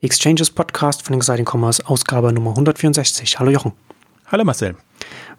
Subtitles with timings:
[0.00, 3.40] Exchanges Podcast von Exciting Commerce, Ausgabe Nummer 164.
[3.40, 3.72] Hallo Jochen.
[4.30, 4.76] Hallo Marcel.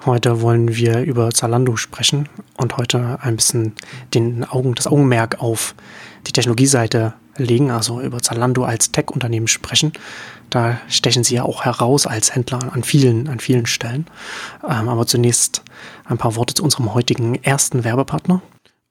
[0.05, 3.73] Heute wollen wir über Zalando sprechen und heute ein bisschen
[4.13, 5.75] den Augen, das Augenmerk auf
[6.27, 9.93] die Technologieseite legen, also über Zalando als Tech-Unternehmen sprechen.
[10.49, 14.07] Da stechen sie ja auch heraus als Händler an vielen, an vielen Stellen.
[14.67, 15.63] Ähm, aber zunächst
[16.03, 18.41] ein paar Worte zu unserem heutigen ersten Werbepartner.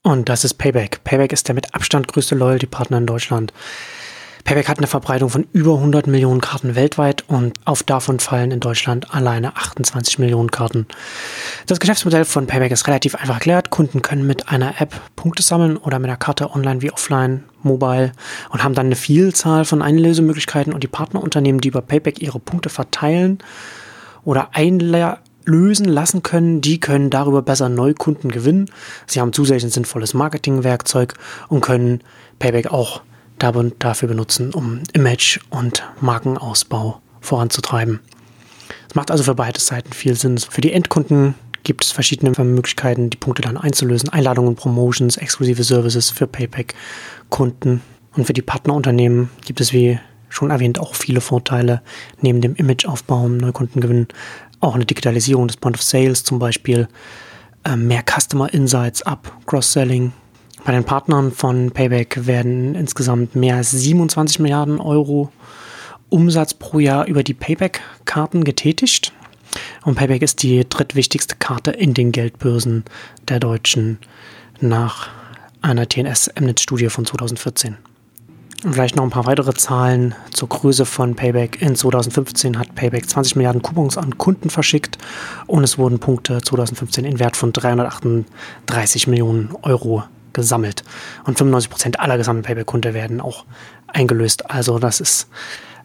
[0.03, 1.05] Und das ist Payback.
[1.05, 3.53] Payback ist der mit Abstand größte Loyalty-Partner in Deutschland.
[4.48, 8.61] Payback hat eine Verbreitung von über 100 Millionen Karten weltweit und auf davon fallen in
[8.61, 10.86] Deutschland alleine 28 Millionen Karten.
[11.66, 13.68] Das Geschäftsmodell von Payback ist relativ einfach erklärt.
[13.68, 18.12] Kunden können mit einer App Punkte sammeln oder mit einer Karte online wie offline, mobile
[18.48, 22.70] und haben dann eine Vielzahl von Einlösemöglichkeiten und die Partnerunternehmen, die über Payback ihre Punkte
[22.70, 23.40] verteilen
[24.25, 28.70] oder einlösen lassen können, die können darüber besser Neukunden gewinnen.
[29.06, 31.17] Sie haben zusätzlich ein sinnvolles Marketingwerkzeug
[31.48, 32.00] und können
[32.39, 33.03] Payback auch
[33.38, 38.00] dafür benutzen, um Image und Markenausbau voranzutreiben.
[38.88, 40.39] Es macht also für beide Seiten viel Sinn.
[40.39, 44.08] Für die Endkunden gibt es verschiedene Möglichkeiten, die Punkte dann einzulösen.
[44.08, 47.83] Einladungen, Promotions, exklusive Services für Payback-Kunden.
[48.17, 49.98] Und für die Partnerunternehmen gibt es, wie
[50.30, 51.83] schon erwähnt, auch viele Vorteile.
[52.20, 54.08] Neben dem Imageaufbau, Neukundengewinn,
[54.61, 56.89] auch eine Digitalisierung des Point of Sales zum Beispiel,
[57.64, 60.12] äh, mehr Customer Insights ab, Cross-Selling,
[60.69, 65.33] bei den Partnern von Payback werden insgesamt mehr als 27 Milliarden Euro
[66.11, 69.14] Umsatz pro Jahr über die Payback-Karten getätigt.
[69.86, 72.84] Und Payback ist die drittwichtigste Karte in den Geldbörsen
[73.28, 73.98] der Deutschen
[74.61, 75.08] nach
[75.62, 77.78] einer TNS-Mnet-Studie von 2014.
[78.62, 81.62] Und vielleicht noch ein paar weitere Zahlen zur Größe von Payback.
[81.62, 84.98] In 2015 hat Payback 20 Milliarden Coupons an Kunden verschickt
[85.46, 90.05] und es wurden Punkte 2015 in Wert von 338 Millionen Euro
[90.39, 90.83] gesammelt.
[91.25, 93.44] Und 95 Prozent aller gesammelten Payback-Kunden werden auch
[93.86, 94.50] eingelöst.
[94.50, 95.28] Also das ist,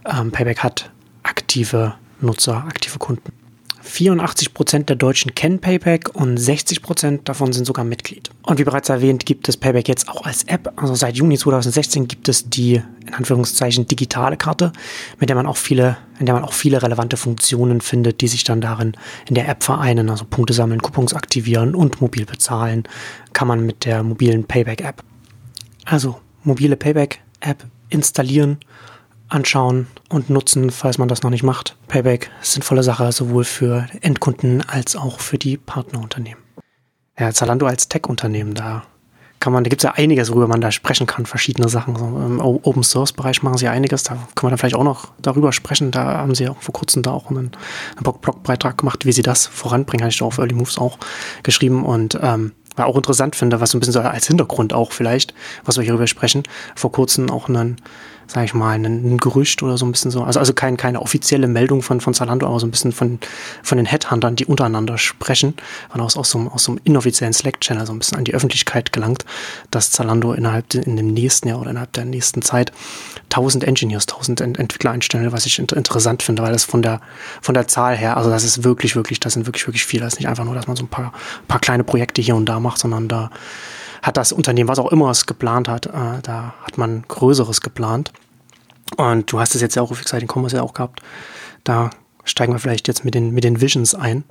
[0.05, 0.91] ähm, Payback hat
[1.23, 3.42] aktive Nutzer, aktive Kunden.
[3.83, 8.29] 84 Prozent der Deutschen kennen Payback und 60 Prozent davon sind sogar Mitglied.
[8.43, 10.71] Und wie bereits erwähnt, gibt es Payback jetzt auch als App.
[10.77, 14.71] Also seit Juni 2016 gibt es die, in Anführungszeichen, digitale Karte,
[15.19, 18.45] mit der man auch viele, in der man auch viele relevante Funktionen findet, die sich
[18.45, 18.93] dann darin
[19.27, 20.09] in der App vereinen.
[20.09, 22.83] Also Punkte sammeln, Coupons aktivieren und mobil bezahlen
[23.33, 25.03] kann man mit der mobilen Payback-App.
[25.83, 28.59] Also mobile Payback-App installieren
[29.33, 31.75] anschauen und nutzen, falls man das noch nicht macht.
[31.87, 36.41] Payback ist sinnvolle Sache, sowohl für Endkunden als auch für die Partnerunternehmen.
[37.17, 38.83] Ja, Zalando als Tech-Unternehmen, da
[39.39, 41.97] kann man, da gibt es ja einiges, worüber man da sprechen kann, verschiedene Sachen.
[41.97, 45.09] So Im Open Source Bereich machen sie einiges, da können wir dann vielleicht auch noch
[45.21, 45.91] darüber sprechen.
[45.91, 47.51] Da haben sie auch vor kurzem da auch einen,
[47.97, 50.97] einen Blogbeitrag gemacht, wie sie das voranbringen, habe ich da auf Early Moves auch
[51.43, 54.91] geschrieben und ähm, war auch interessant finde, was so ein bisschen so als Hintergrund auch
[54.91, 55.33] vielleicht,
[55.65, 56.43] was wir hierüber sprechen.
[56.75, 57.77] Vor kurzem auch einen
[58.27, 60.23] sage ich mal, ein, ein, Gerücht oder so ein bisschen so.
[60.23, 63.19] Also, also kein, keine offizielle Meldung von, von Zalando, aber so ein bisschen von,
[63.61, 65.53] von den Headhuntern, die untereinander sprechen,
[65.93, 68.33] und aus, aus, so, einem, aus so einem inoffiziellen Slack-Channel so ein bisschen an die
[68.33, 69.25] Öffentlichkeit gelangt,
[69.71, 72.71] dass Zalando innerhalb in dem nächsten Jahr oder innerhalb der nächsten Zeit
[73.25, 77.01] 1000 Engineers, 1000 Ent Entwickler einstellen, was ich inter interessant finde, weil das von der,
[77.41, 80.03] von der Zahl her, also das ist wirklich, wirklich, das sind wirklich, wirklich viele.
[80.03, 81.13] Das ist nicht einfach nur, dass man so ein paar,
[81.47, 83.29] paar kleine Projekte hier und da macht, sondern da
[84.03, 88.11] hat das Unternehmen, was auch immer es geplant hat, äh, da hat man Größeres geplant.
[88.97, 91.01] Und du hast es jetzt ja auch auf Exciting Commerce ja auch gehabt.
[91.63, 91.89] Da
[92.25, 94.25] steigen wir vielleicht jetzt mit den, mit den Visions ein.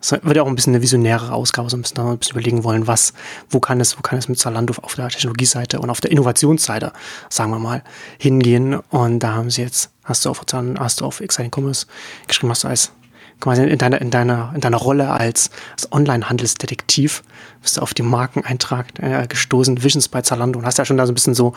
[0.00, 2.64] Es wird ja auch ein bisschen eine visionäre Ausgabe, so ein bisschen, ein bisschen überlegen
[2.64, 3.14] wollen, was,
[3.48, 6.92] wo kann es, wo kann es mit Zalando auf der Technologieseite und auf der Innovationsseite,
[7.28, 7.82] sagen wir mal,
[8.18, 8.74] hingehen.
[8.74, 11.86] Und da haben sie jetzt, hast du auf, hast du auf Exciting Commerce
[12.26, 12.92] geschrieben, hast du als
[13.40, 17.22] quasi in deiner, in deiner, in deiner Rolle als, als Online-Handelsdetektiv
[17.62, 21.06] bist du auf den Markeneintrag äh, gestoßen, Visions bei Zalando und hast ja schon da
[21.06, 21.54] so ein bisschen so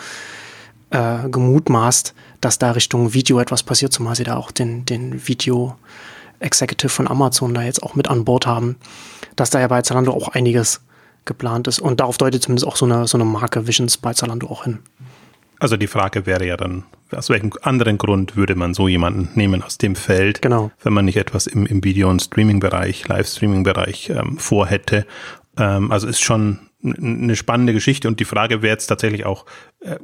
[0.89, 5.75] äh, gemutmaßt, dass da Richtung Video etwas passiert, zumal sie da auch den, den Video
[6.39, 8.75] Executive von Amazon da jetzt auch mit an Bord haben,
[9.35, 10.81] dass da ja bei Zalando auch einiges
[11.25, 11.79] geplant ist.
[11.79, 14.79] Und darauf deutet zumindest auch so eine, so eine Marke Visions bei Zalando auch hin.
[15.59, 19.61] Also die Frage wäre ja dann, aus welchem anderen Grund würde man so jemanden nehmen
[19.61, 20.71] aus dem Feld, genau.
[20.83, 25.05] wenn man nicht etwas im, im Video- und Streaming-Bereich, Livestreaming-Bereich ähm, vorhätte.
[25.57, 29.45] Ähm, also ist schon eine spannende Geschichte und die Frage wäre jetzt tatsächlich auch,
[29.79, 29.97] äh,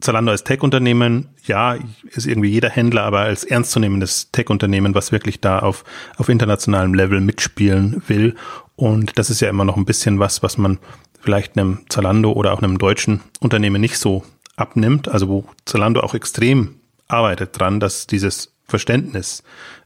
[0.00, 1.76] Zalando als Tech-Unternehmen, ja,
[2.10, 5.84] ist irgendwie jeder Händler, aber als ernstzunehmendes Tech-Unternehmen, was wirklich da auf,
[6.16, 8.34] auf internationalem Level mitspielen will.
[8.76, 10.78] Und das ist ja immer noch ein bisschen was, was man
[11.20, 14.24] vielleicht einem Zalando oder auch einem deutschen Unternehmen nicht so
[14.60, 16.76] abnimmt, also wo Zalando auch extrem
[17.08, 19.42] arbeitet dran, dass dieses Verständnis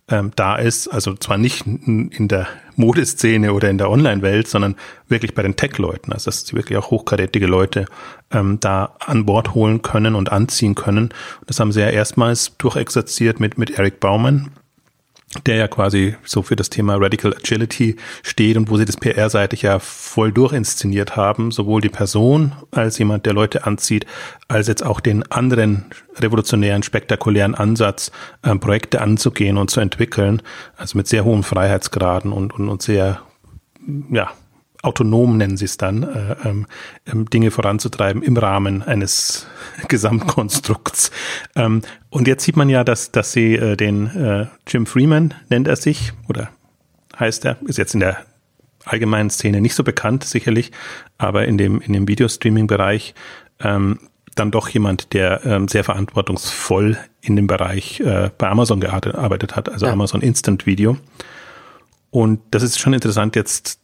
[0.09, 0.89] ähm, da ist.
[0.89, 4.77] Also zwar nicht in der Modeszene oder in der Online-Welt, sondern
[5.09, 6.13] wirklich bei den Tech-Leuten.
[6.13, 7.87] Also dass sie wirklich auch hochkarätige Leute
[8.31, 11.11] ähm, da an Bord holen können und anziehen können.
[11.47, 14.51] Das haben sie ja erstmals durchexerziert mit, mit Eric Baumann,
[15.47, 19.63] der ja quasi so für das Thema Radical Agility steht und wo sie das PR-seitig
[19.63, 24.07] ja voll durchinszeniert haben, sowohl die Person als jemand, der Leute anzieht,
[24.49, 25.87] als jetzt auch den anderen
[26.17, 30.43] revolutionären, spektakulären Ansatz, äh, Projekte anzugehen und zu entwickeln,
[30.77, 33.21] also mit sehr hohen Freiheitsgraden und, und, und sehr,
[34.11, 34.31] ja,
[34.85, 36.67] autonom nennen sie es dann, äh, ähm,
[37.07, 39.47] ähm, Dinge voranzutreiben im Rahmen eines
[39.89, 41.11] Gesamtkonstrukts.
[41.57, 45.69] Ähm, und jetzt sieht man ja, dass, dass sie äh, den äh, Jim Freeman nennt
[45.69, 46.51] er sich oder
[47.19, 48.19] heißt er, ist jetzt in der
[48.85, 50.73] allgemeinen Szene nicht so bekannt, sicherlich,
[51.17, 53.15] aber in dem, in dem Videostreaming-Bereich
[53.61, 53.99] ähm,
[54.35, 59.69] dann doch jemand, der ähm, sehr verantwortungsvoll in dem Bereich äh, bei Amazon gearbeitet hat,
[59.69, 59.93] also ja.
[59.93, 60.99] Amazon Instant Video.
[62.11, 63.81] Und das ist schon interessant jetzt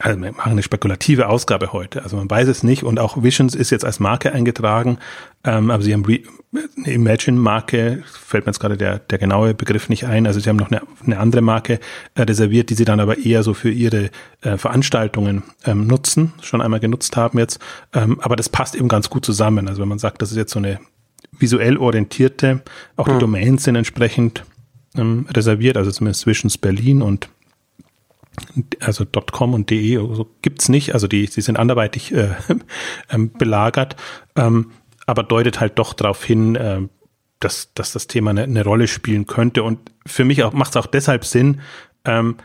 [0.00, 2.04] also wir machen eine spekulative Ausgabe heute.
[2.04, 4.98] Also man weiß es nicht und auch Visions ist jetzt als Marke eingetragen,
[5.42, 6.20] ähm, aber sie haben Re
[6.76, 10.26] eine Imagine-Marke, fällt mir jetzt gerade der, der genaue Begriff nicht ein.
[10.26, 11.80] Also sie haben noch eine, eine andere Marke
[12.14, 14.10] äh, reserviert, die sie dann aber eher so für ihre
[14.40, 17.58] äh, Veranstaltungen ähm, nutzen, schon einmal genutzt haben jetzt.
[17.92, 19.68] Ähm, aber das passt eben ganz gut zusammen.
[19.68, 20.78] Also wenn man sagt, das ist jetzt so eine
[21.32, 22.62] visuell orientierte,
[22.96, 23.20] auch die hm.
[23.20, 24.44] Domains sind entsprechend
[24.96, 27.28] ähm, reserviert, also zumindest Visions Berlin und
[28.80, 32.34] also .com und .de so gibt's nicht, also die, sie sind anderweitig äh,
[33.10, 33.96] ähm, belagert,
[34.36, 34.72] ähm,
[35.06, 36.82] aber deutet halt doch darauf hin, äh,
[37.40, 39.62] dass, dass das Thema eine, eine Rolle spielen könnte.
[39.62, 41.60] Und für mich auch macht es auch deshalb Sinn,
[42.04, 42.36] ähm,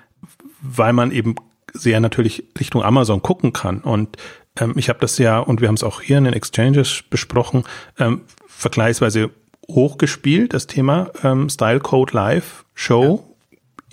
[0.61, 1.35] weil man eben
[1.73, 3.79] sehr natürlich Richtung Amazon gucken kann.
[3.79, 4.17] Und
[4.59, 7.63] ähm, ich habe das ja, und wir haben es auch hier in den Exchanges besprochen,
[7.97, 9.31] ähm, vergleichsweise
[9.67, 13.25] hochgespielt, das Thema ähm, Style Code Live Show.
[13.27, 13.32] Ja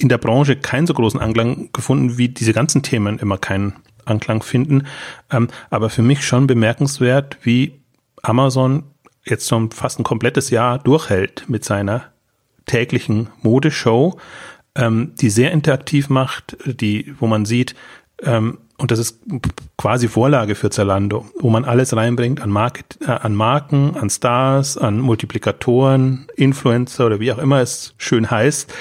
[0.00, 3.74] in der Branche keinen so großen Anklang gefunden, wie diese ganzen Themen immer keinen
[4.06, 4.86] Anklang finden.
[5.30, 7.80] Ähm, aber für mich schon bemerkenswert, wie
[8.22, 8.84] Amazon
[9.24, 12.04] jetzt so fast ein komplettes Jahr durchhält mit seiner
[12.64, 14.18] täglichen Modeshow,
[14.74, 17.74] ähm, die sehr interaktiv macht, die, wo man sieht,
[18.22, 19.20] ähm, und das ist
[19.76, 24.78] quasi Vorlage für Zalando, wo man alles reinbringt an, Market, äh, an Marken, an Stars,
[24.78, 28.72] an Multiplikatoren, Influencer oder wie auch immer es schön heißt,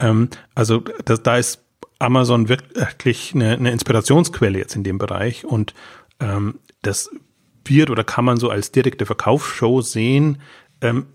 [0.00, 1.62] ähm, also das, da ist
[1.98, 5.74] Amazon wirklich eine, eine Inspirationsquelle jetzt in dem Bereich und
[6.20, 7.10] ähm, das
[7.64, 10.40] wird oder kann man so als direkte Verkaufsshow sehen,
[10.80, 11.06] ähm,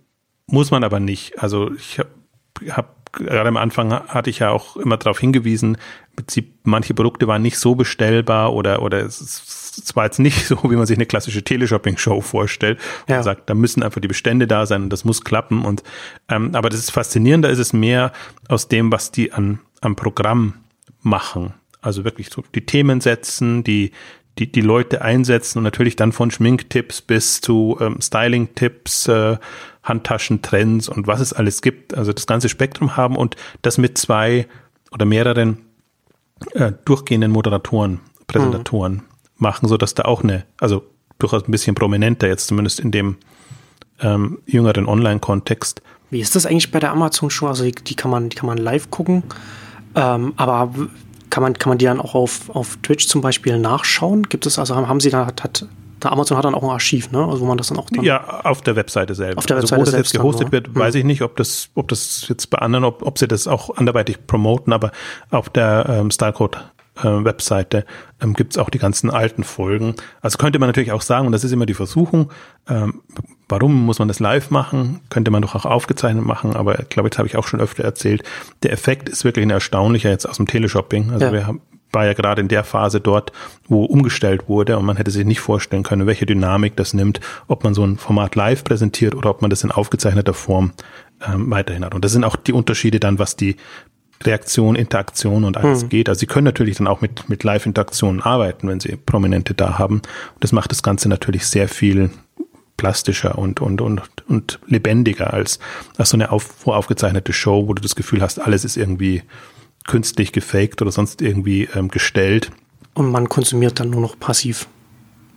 [0.48, 1.40] muss man aber nicht.
[1.42, 2.10] Also ich habe
[2.70, 5.78] hab, gerade am Anfang hatte ich ja auch immer darauf hingewiesen,
[6.64, 9.61] manche Produkte waren nicht so bestellbar oder oder es, es
[9.96, 12.80] war jetzt nicht so, wie man sich eine klassische Teleshopping-Show vorstellt.
[13.08, 13.16] Ja.
[13.16, 15.66] Man sagt, da müssen einfach die Bestände da sein und das muss klappen.
[15.66, 15.84] Und
[16.30, 18.12] ähm, aber das ist faszinierend, da ist es mehr
[18.48, 20.54] aus dem, was die an am Programm
[21.02, 21.54] machen.
[21.82, 23.92] Also wirklich so die Themen setzen, die
[24.38, 29.38] die, die Leute einsetzen und natürlich dann von Schminktipps bis zu ähm, Styling-Tipps, äh,
[29.84, 31.96] Handtaschentrends und was es alles gibt.
[31.96, 34.48] Also das ganze Spektrum haben und das mit zwei
[34.92, 35.58] oder mehreren
[36.54, 39.11] äh, durchgehenden Moderatoren, Präsentatoren mhm.
[39.42, 40.84] Machen, so dass da auch eine, also
[41.20, 43.18] durchaus ein bisschen prominenter jetzt zumindest in dem
[44.02, 45.82] ähm, jüngeren Online-Kontext.
[46.10, 47.48] Wie ist das eigentlich bei der Amazon Show?
[47.48, 49.24] Also die, die kann man, die kann man live gucken,
[49.96, 50.74] ähm, aber
[51.30, 54.24] kann man, kann man die dann auch auf, auf Twitch zum Beispiel nachschauen?
[54.24, 55.66] Gibt es, also haben sie da, hat, hat
[56.04, 57.24] der Amazon hat dann auch ein Archiv, ne?
[57.24, 59.38] Also wo man das dann auch dann Ja, auf der Webseite selbst.
[59.38, 60.76] Auf der Webseite also wo das jetzt gehostet dann, wird, hm.
[60.76, 63.78] weiß ich nicht, ob das, ob das jetzt bei anderen, ob, ob sie das auch
[63.78, 64.92] anderweitig promoten, aber
[65.30, 67.86] auf der ähm, Stylecode äh, Webseite
[68.22, 69.96] ähm, gibt es auch die ganzen alten Folgen.
[70.22, 72.32] Also könnte man natürlich auch sagen, und das ist immer die Versuchung,
[72.68, 73.02] ähm,
[73.50, 75.02] warum muss man das live machen?
[75.10, 77.84] Könnte man doch auch aufgezeichnet machen, aber ich glaube, jetzt habe ich auch schon öfter
[77.84, 78.24] erzählt,
[78.64, 81.12] der Effekt ist wirklich ein erstaunlicher jetzt aus dem Teleshopping.
[81.12, 81.34] Also ja.
[81.34, 83.32] wir haben, war ja gerade in der Phase dort,
[83.68, 87.64] wo umgestellt wurde und man hätte sich nicht vorstellen können, welche Dynamik das nimmt, ob
[87.64, 90.72] man so ein Format live präsentiert oder ob man das in aufgezeichneter Form
[91.26, 91.94] ähm, weiterhin hat.
[91.94, 93.58] Und das sind auch die Unterschiede dann, was die
[94.26, 95.90] Reaktion, Interaktion und alles mhm.
[95.90, 96.10] geht.
[96.10, 99.96] Also sie können natürlich dann auch mit, mit Live-Interaktionen arbeiten, wenn sie Prominente da haben.
[99.96, 102.10] Und das macht das Ganze natürlich sehr viel
[102.78, 105.60] plastischer und, und, und, und lebendiger als,
[105.98, 109.22] als so eine auf, voraufgezeichnete Show, wo du das Gefühl hast, alles ist irgendwie
[109.86, 112.52] künstlich gefaked oder sonst irgendwie ähm, gestellt.
[112.94, 114.68] Und man konsumiert dann nur noch passiv.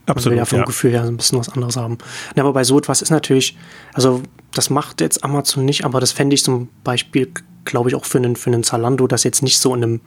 [0.06, 0.24] Absolut.
[0.24, 0.64] Man will ja vom ja.
[0.64, 1.98] Gefühl her ein bisschen was anderes haben.
[2.36, 3.56] Ja, aber bei so etwas ist natürlich,
[3.92, 4.22] also
[4.52, 7.30] das macht jetzt Amazon nicht, aber das fände ich zum Beispiel,
[7.64, 10.00] glaube ich, auch für einen, für einen Zalando, das jetzt nicht so in einem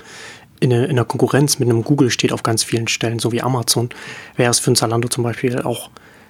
[0.60, 3.44] in, eine, in der Konkurrenz mit einem Google steht auf ganz vielen Stellen, so wie
[3.44, 3.90] Amazon,
[4.38, 5.90] wäre es für ein Zalando zum Beispiel auch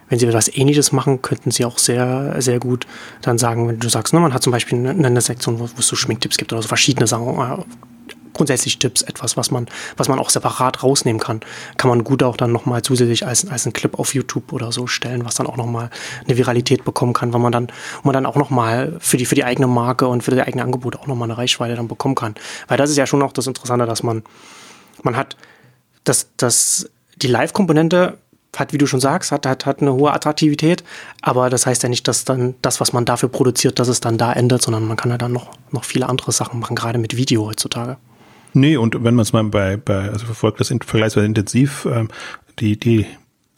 [0.09, 2.87] wenn sie etwas Ähnliches machen, könnten sie auch sehr, sehr gut
[3.21, 5.79] dann sagen, wenn du sagst, ne, man hat zum Beispiel eine, eine Sektion, wo, wo
[5.79, 7.63] es so Schminktipps gibt oder so verschiedene Sachen, äh,
[8.33, 11.41] grundsätzlich Tipps, etwas, was man, was man auch separat rausnehmen kann,
[11.77, 14.87] kann man gut auch dann nochmal zusätzlich als, als ein Clip auf YouTube oder so
[14.87, 15.89] stellen, was dann auch nochmal
[16.25, 17.67] eine Viralität bekommen kann, weil man dann,
[18.03, 20.99] man dann auch nochmal für die, für die eigene Marke und für die eigene Angebote
[20.99, 22.35] auch nochmal eine Reichweite dann bekommen kann.
[22.67, 24.23] Weil das ist ja schon auch das Interessante, dass man,
[25.03, 25.37] man hat,
[26.03, 28.17] dass, dass die Live-Komponente
[28.59, 30.83] hat, wie du schon sagst, hat, hat, hat eine hohe Attraktivität,
[31.21, 34.17] aber das heißt ja nicht, dass dann das, was man dafür produziert, dass es dann
[34.17, 37.15] da endet, sondern man kann ja dann noch, noch viele andere Sachen machen, gerade mit
[37.15, 37.97] Video heutzutage.
[38.57, 42.07] Nee, und wenn man es mal bei, bei, also verfolgt das in, vergleichsweise intensiv, ähm,
[42.59, 43.05] die, die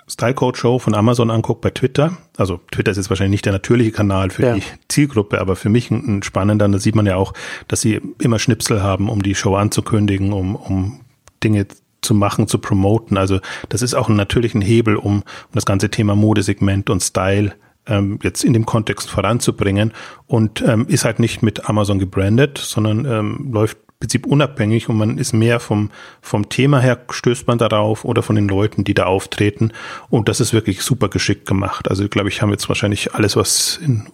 [0.08, 3.54] Style Code Show von Amazon anguckt bei Twitter, also Twitter ist jetzt wahrscheinlich nicht der
[3.54, 4.56] natürliche Kanal für ja.
[4.56, 7.34] die Zielgruppe, aber für mich ein, ein spannender, da sieht man ja auch,
[7.70, 11.00] dass sie immer Schnipsel haben, um die Show anzukündigen, um, um
[11.44, 11.68] Dinge
[12.02, 13.18] zu machen, zu promoten.
[13.18, 13.40] Also
[13.70, 17.54] das ist auch ein natürlichen Hebel, um, um das ganze Thema Modesegment und Style
[17.88, 19.94] ähm, jetzt in dem Kontext voranzubringen
[20.28, 25.18] und ähm, ist halt nicht mit Amazon gebrandet, sondern ähm, läuft Prinzip unabhängig und man
[25.18, 25.92] ist mehr vom,
[26.22, 29.74] vom Thema her stößt man darauf oder von den Leuten, die da auftreten.
[30.10, 31.90] Und das ist wirklich super geschickt gemacht.
[31.90, 34.08] Also, glaube ich, haben jetzt wahrscheinlich alles, was in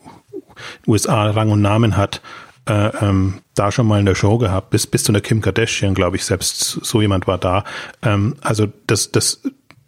[0.88, 2.22] USA Rang und Namen hat,
[2.68, 5.94] äh, ähm, da schon mal in der Show gehabt, bis, bis zu der Kim Kardashian,
[5.94, 7.64] glaube ich, selbst so jemand war da.
[8.02, 9.42] Ähm, also das, das,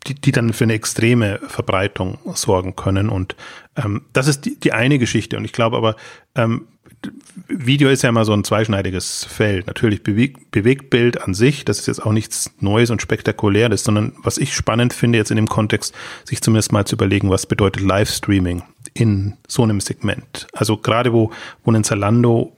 [0.05, 3.09] die, die dann für eine extreme Verbreitung sorgen können.
[3.09, 3.35] Und
[3.75, 5.37] ähm, das ist die, die eine Geschichte.
[5.37, 5.95] Und ich glaube aber,
[6.35, 6.67] ähm,
[7.47, 9.67] Video ist ja immer so ein zweischneidiges Feld.
[9.67, 14.37] Natürlich Beweg Bewegtbild an sich, das ist jetzt auch nichts Neues und Spektakuläres, sondern was
[14.37, 15.93] ich spannend finde jetzt in dem Kontext,
[16.25, 18.63] sich zumindest mal zu überlegen, was bedeutet Livestreaming
[18.93, 20.47] in so einem Segment.
[20.53, 21.31] Also gerade wo,
[21.63, 22.57] wo ein Zalando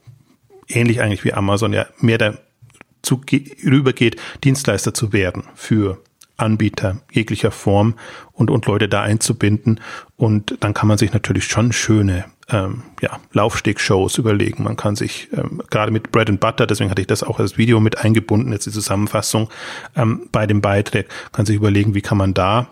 [0.68, 3.22] ähnlich eigentlich wie Amazon ja mehr dazu
[3.64, 6.02] rübergeht, Dienstleister zu werden für
[6.38, 7.96] Anbieter jeglicher Form
[8.32, 9.82] und, und Leute da einzubinden.
[10.16, 14.64] Und dann kann man sich natürlich schon schöne ähm, ja, Laufstegshows überlegen.
[14.64, 17.58] Man kann sich ähm, gerade mit Bread and Butter, deswegen hatte ich das auch als
[17.58, 19.50] Video mit eingebunden, jetzt die Zusammenfassung
[19.96, 22.68] ähm, bei dem Beitrag, kann sich überlegen, wie kann man da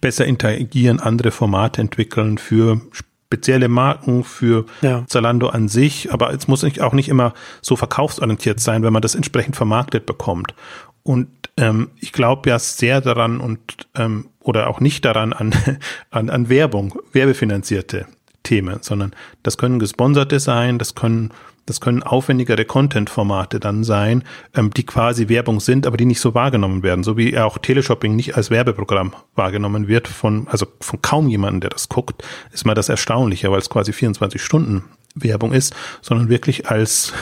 [0.00, 5.04] besser interagieren, andere Formate entwickeln für spezielle Marken für ja.
[5.06, 9.14] Zalando an sich, aber es muss auch nicht immer so verkaufsorientiert sein, wenn man das
[9.14, 10.54] entsprechend vermarktet bekommt.
[11.02, 15.54] Und ähm, ich glaube ja sehr daran und ähm, oder auch nicht daran an,
[16.10, 18.06] an, an Werbung, werbefinanzierte
[18.46, 19.12] Themen, sondern
[19.42, 21.32] das können gesponserte sein, das können
[21.66, 24.22] das können aufwendigere Content-Formate dann sein,
[24.54, 27.02] ähm, die quasi Werbung sind, aber die nicht so wahrgenommen werden.
[27.02, 31.70] So wie auch Teleshopping nicht als Werbeprogramm wahrgenommen wird von, also von kaum jemandem, der
[31.70, 32.22] das guckt,
[32.52, 34.84] ist mal das Erstaunliche, weil es quasi 24 Stunden
[35.16, 37.12] Werbung ist, sondern wirklich als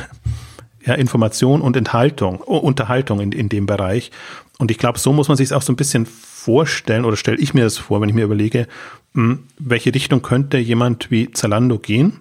[0.84, 4.10] ja, Information und Enthaltung, Unterhaltung in, in dem Bereich.
[4.58, 6.06] Und ich glaube, so muss man sich auch so ein bisschen
[6.44, 8.66] vorstellen, oder stelle ich mir das vor, wenn ich mir überlege,
[9.14, 12.20] hm, welche Richtung könnte jemand wie Zalando gehen?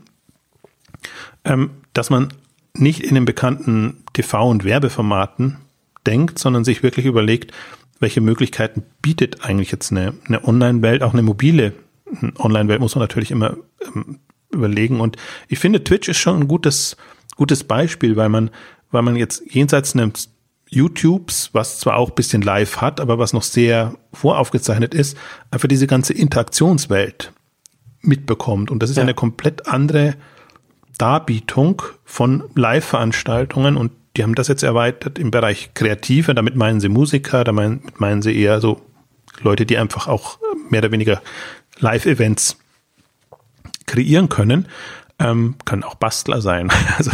[1.44, 2.30] Ähm, dass man
[2.74, 5.58] nicht in den bekannten TV- und Werbeformaten
[6.08, 7.51] denkt, sondern sich wirklich überlegt,
[8.00, 11.74] welche Möglichkeiten bietet eigentlich jetzt eine, eine Online-Welt, auch eine mobile
[12.38, 13.58] Online-Welt muss man natürlich immer
[13.96, 14.20] ähm,
[14.51, 15.00] überlegen.
[15.00, 16.96] Und ich finde, Twitch ist schon ein gutes,
[17.36, 18.51] gutes Beispiel, weil man,
[18.92, 20.30] weil man jetzt jenseits eines
[20.74, 25.18] YouTubes, was zwar auch ein bisschen live hat, aber was noch sehr voraufgezeichnet ist,
[25.51, 27.32] einfach diese ganze Interaktionswelt
[28.01, 28.72] mitbekommt.
[28.72, 29.03] Und das ist ja.
[29.03, 30.15] eine komplett andere
[30.98, 36.89] Darbietung von Live-Veranstaltungen und die haben das jetzt erweitert im Bereich Kreative, damit meinen sie
[36.89, 38.82] Musiker, damit meinen sie eher so
[39.42, 40.38] Leute, die einfach auch
[40.70, 41.22] mehr oder weniger
[41.80, 42.58] Live-Events
[43.88, 44.68] kreieren können.
[45.20, 46.72] Ähm, können auch Bastler sein.
[46.98, 47.12] Also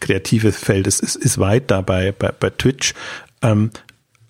[0.00, 2.94] kreatives Feld ist, ist, ist weit da bei, bei, Twitch.
[3.42, 3.70] Ähm,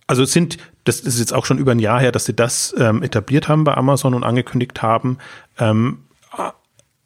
[0.06, 2.74] also es sind, das ist jetzt auch schon über ein Jahr her, dass sie das
[2.78, 5.18] ähm, etabliert haben bei Amazon und angekündigt haben.
[5.58, 6.04] Ähm,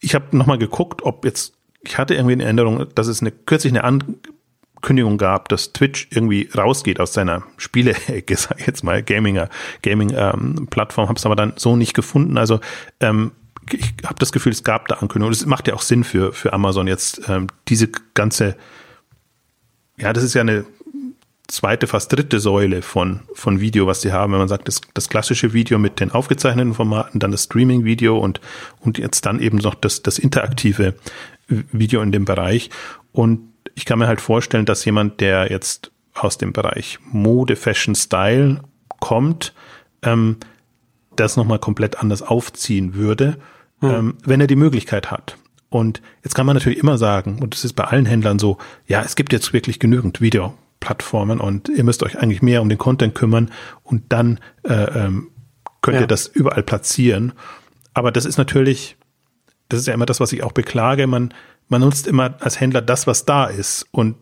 [0.00, 1.54] ich habe nochmal geguckt, ob jetzt
[1.84, 6.48] ich hatte irgendwie eine Erinnerung, dass es eine, kürzlich eine Ankündigung gab, dass Twitch irgendwie
[6.56, 11.76] rausgeht aus seiner Spiele-Ecke, sag ich jetzt mal, Gaming-Plattform, ähm, habe es aber dann so
[11.76, 12.38] nicht gefunden.
[12.38, 12.60] Also
[13.00, 13.32] ähm,
[13.74, 15.32] ich habe das Gefühl, es gab da Ankündigungen.
[15.32, 18.56] Es macht ja auch Sinn für, für Amazon jetzt ähm, diese ganze,
[19.96, 20.64] ja, das ist ja eine
[21.48, 24.32] zweite, fast dritte Säule von, von Video, was sie haben.
[24.32, 28.40] Wenn man sagt, das, das klassische Video mit den aufgezeichneten Formaten, dann das Streaming-Video und,
[28.80, 30.94] und jetzt dann eben noch das, das interaktive
[31.48, 32.70] Video in dem Bereich.
[33.12, 37.94] Und ich kann mir halt vorstellen, dass jemand, der jetzt aus dem Bereich Mode, Fashion,
[37.94, 38.62] Style
[39.00, 39.52] kommt,
[40.02, 40.36] ähm,
[41.16, 43.36] das nochmal komplett anders aufziehen würde,
[43.82, 43.90] hm.
[43.90, 45.36] ähm, wenn er die Möglichkeit hat.
[45.68, 49.02] Und jetzt kann man natürlich immer sagen, und das ist bei allen Händlern so, ja,
[49.02, 53.14] es gibt jetzt wirklich genügend Videoplattformen und ihr müsst euch eigentlich mehr um den Content
[53.14, 53.50] kümmern
[53.82, 55.28] und dann äh, ähm,
[55.80, 56.02] könnt ja.
[56.02, 57.32] ihr das überall platzieren.
[57.94, 58.96] Aber das ist natürlich,
[59.68, 61.06] das ist ja immer das, was ich auch beklage.
[61.06, 61.32] Man,
[61.68, 64.16] man nutzt immer als Händler das, was da ist und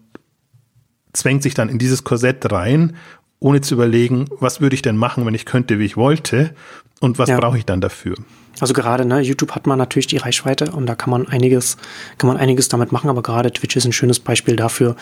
[1.13, 2.97] zwängt sich dann in dieses Korsett rein,
[3.41, 6.55] ohne zu überlegen, was würde ich denn machen, wenn ich könnte, wie ich wollte
[7.01, 7.39] und was ja.
[7.39, 8.15] brauche ich dann dafür.
[8.61, 11.79] Also gerade, ne, YouTube hat man natürlich die Reichweite und da kann man einiges,
[12.19, 14.97] kann man einiges damit machen, aber gerade Twitch ist ein schönes Beispiel dafür,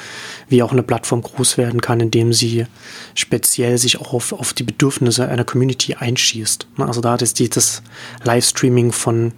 [0.48, 2.66] wie auch eine Plattform groß werden kann, indem sie
[3.14, 6.68] speziell sich auch auf, auf die Bedürfnisse einer Community einschießt.
[6.76, 7.82] Ne, also da ist die, das
[8.22, 9.32] Livestreaming von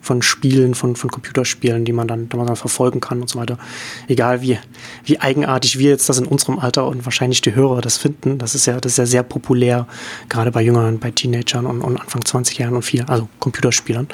[0.00, 3.38] von Spielen, von, von Computerspielen, die man dann, die man dann verfolgen kann und so
[3.38, 3.58] weiter.
[4.06, 4.58] Egal wie,
[5.04, 8.54] wie eigenartig wir jetzt das in unserem Alter und wahrscheinlich die Hörer das finden, das
[8.54, 9.86] ist ja, das ist ja sehr populär,
[10.28, 14.08] gerade bei Jüngern, bei Teenagern und, und Anfang 20 Jahren und viel, also Computerspielern.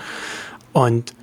[0.72, 1.14] Und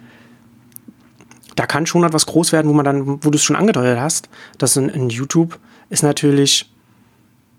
[1.55, 4.29] da kann schon etwas groß werden, wo man dann, wo du es schon angedeutet hast,
[4.57, 6.71] dass in, in YouTube ist natürlich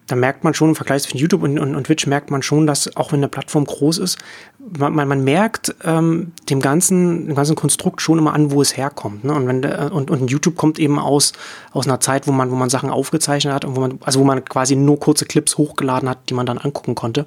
[0.07, 2.67] da merkt man schon im Vergleich zwischen YouTube und, und, und, Twitch merkt man schon,
[2.67, 4.19] dass auch wenn eine Plattform groß ist,
[4.59, 8.77] man, man, man merkt ähm, dem ganzen, dem ganzen Konstrukt schon immer an, wo es
[8.77, 9.25] herkommt.
[9.25, 9.33] Ne?
[9.33, 11.33] Und wenn und, und YouTube kommt eben aus
[11.73, 14.25] aus einer Zeit, wo man wo man Sachen aufgezeichnet hat und wo man also wo
[14.25, 17.27] man quasi nur kurze Clips hochgeladen hat, die man dann angucken konnte.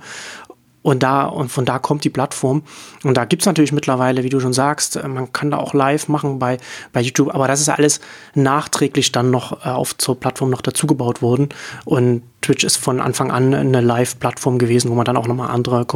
[0.86, 2.62] Und da, und von da kommt die Plattform.
[3.04, 6.08] Und da gibt's natürlich mittlerweile, wie du schon sagst, äh, man kann da auch live
[6.10, 6.60] machen bei,
[6.94, 8.02] bei YouTube, aber das ist alles
[8.36, 11.50] nachträglich dann noch äh, auf zur Plattform noch dazugebaut worden.
[11.86, 15.88] Und Twitch ist von Anfang an eine Live-Plattform gewesen, wo man dann auch nochmal andere,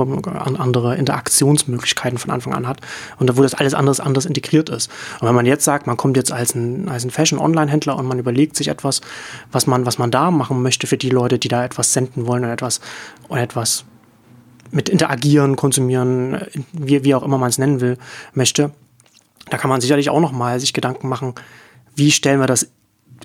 [0.58, 2.79] andere Interaktionsmöglichkeiten von Anfang an hat
[3.19, 4.89] und wo das alles anders, anders integriert ist.
[5.22, 8.17] Und wenn man jetzt sagt, man kommt jetzt als ein, als ein Fashion-Online-Händler und man
[8.17, 9.01] überlegt sich etwas,
[9.51, 12.43] was man, was man da machen möchte für die Leute, die da etwas senden wollen
[12.43, 12.81] oder etwas,
[13.27, 13.86] oder etwas
[14.71, 17.97] mit interagieren, konsumieren, wie, wie auch immer man es nennen will,
[18.33, 18.71] möchte,
[19.49, 21.33] da kann man sicherlich auch noch mal sich Gedanken machen,
[21.95, 22.69] wie stellen wir das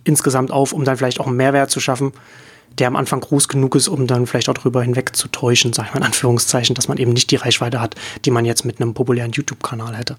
[0.04, 2.12] insgesamt auf, um dann vielleicht auch einen Mehrwert zu schaffen,
[2.78, 5.86] der am Anfang groß genug ist, um dann vielleicht auch darüber hinweg zu täuschen, sag
[5.86, 8.80] ich mal in Anführungszeichen, dass man eben nicht die Reichweite hat, die man jetzt mit
[8.80, 10.16] einem populären YouTube-Kanal hätte.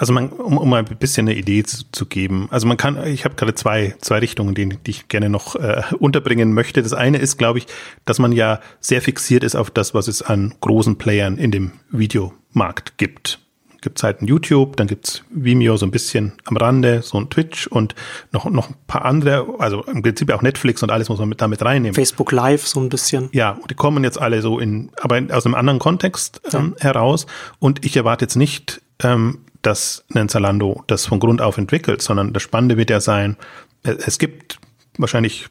[0.00, 2.48] Also man, um, um mal ein bisschen eine Idee zu, zu geben.
[2.50, 5.82] Also man kann, ich habe gerade zwei, zwei Richtungen, die, die ich gerne noch äh,
[5.98, 6.82] unterbringen möchte.
[6.82, 7.66] Das eine ist, glaube ich,
[8.06, 11.72] dass man ja sehr fixiert ist auf das, was es an großen Playern in dem
[11.90, 13.40] Videomarkt gibt.
[13.82, 17.66] Gibt halt ein YouTube, dann gibt's Vimeo so ein bisschen am Rande, so ein Twitch
[17.66, 17.94] und
[18.32, 21.42] noch, noch ein paar andere, also im Prinzip auch Netflix und alles muss man mit
[21.42, 21.94] damit reinnehmen.
[21.94, 23.28] Facebook Live so ein bisschen.
[23.32, 26.84] Ja, die kommen jetzt alle so in, aber aus einem anderen Kontext ähm, ja.
[26.84, 27.26] heraus.
[27.58, 32.32] Und ich erwarte jetzt nicht, ähm, dass ein Zalando das von Grund auf entwickelt, sondern
[32.32, 33.36] das Spannende wird ja sein,
[33.82, 34.58] es gibt
[34.98, 35.48] wahrscheinlich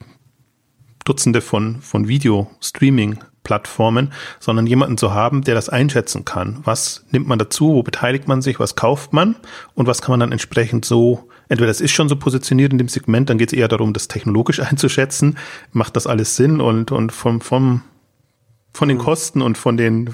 [1.06, 6.60] Dutzende von, von Video-Streaming-Plattformen, sondern jemanden zu haben, der das einschätzen kann.
[6.66, 9.36] Was nimmt man dazu, wo beteiligt man sich, was kauft man?
[9.74, 12.90] Und was kann man dann entsprechend so, entweder das ist schon so positioniert in dem
[12.90, 15.38] Segment, dann geht es eher darum, das technologisch einzuschätzen,
[15.72, 16.62] macht das alles Sinn?
[16.62, 17.82] Und, und vom, vom,
[18.72, 19.02] von den mhm.
[19.02, 20.14] Kosten und von den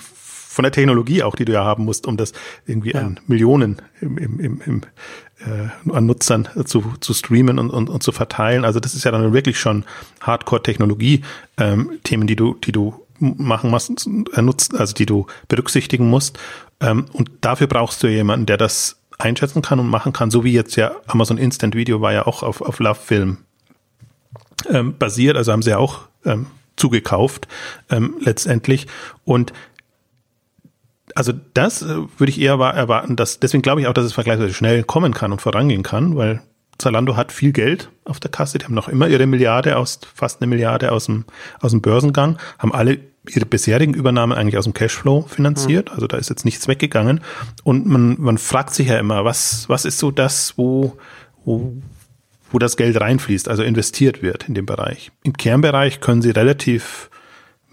[0.55, 2.31] von der Technologie auch, die du ja haben musst, um das
[2.65, 3.01] irgendwie ja.
[3.01, 4.81] an Millionen im, im, im, im,
[5.41, 8.63] äh, an Nutzern zu, zu streamen und, und, und zu verteilen.
[8.63, 9.83] Also das ist ja dann wirklich schon
[10.21, 16.39] Hardcore-Technologie-Themen, ähm, die du, die du machen musst, äh, nutzt, also die du berücksichtigen musst.
[16.79, 20.53] Ähm, und dafür brauchst du jemanden, der das einschätzen kann und machen kann, so wie
[20.53, 23.37] jetzt ja Amazon Instant Video war ja auch auf, auf Love Film
[24.69, 27.49] ähm, basiert, also haben sie ja auch ähm, zugekauft
[27.89, 28.87] ähm, letztendlich.
[29.25, 29.51] Und
[31.15, 34.53] also das äh, würde ich eher erwarten, dass deswegen glaube ich auch, dass es vergleichsweise
[34.53, 36.41] schnell kommen kann und vorangehen kann, weil
[36.77, 40.41] Zalando hat viel Geld auf der Kasse, die haben noch immer ihre Milliarde aus, fast
[40.41, 41.23] eine Milliarde aus dem,
[41.61, 42.99] aus dem Börsengang, haben alle
[43.29, 47.21] ihre bisherigen Übernahmen eigentlich aus dem Cashflow finanziert, also da ist jetzt nichts weggegangen.
[47.63, 50.97] Und man, man fragt sich ja immer, was, was ist so das, wo,
[51.43, 51.73] wo,
[52.51, 55.11] wo das Geld reinfließt, also investiert wird in dem Bereich.
[55.23, 57.09] Im Kernbereich können sie relativ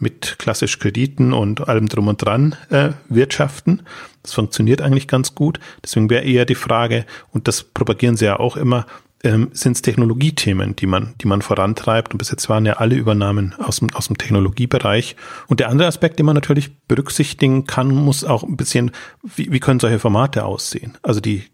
[0.03, 3.83] mit klassisch Krediten und allem drum und dran äh, wirtschaften.
[4.23, 5.61] Das funktioniert eigentlich ganz gut.
[5.83, 8.87] Deswegen wäre eher die Frage, und das propagieren sie ja auch immer,
[9.25, 12.12] ähm, sind es Technologiethemen, die man, die man vorantreibt.
[12.12, 15.17] Und bis jetzt waren ja alle Übernahmen aus dem, aus dem Technologiebereich.
[15.47, 18.91] Und der andere Aspekt, den man natürlich berücksichtigen kann, muss auch ein bisschen,
[19.23, 20.99] wie, wie können solche Formate aussehen?
[21.03, 21.45] Also die,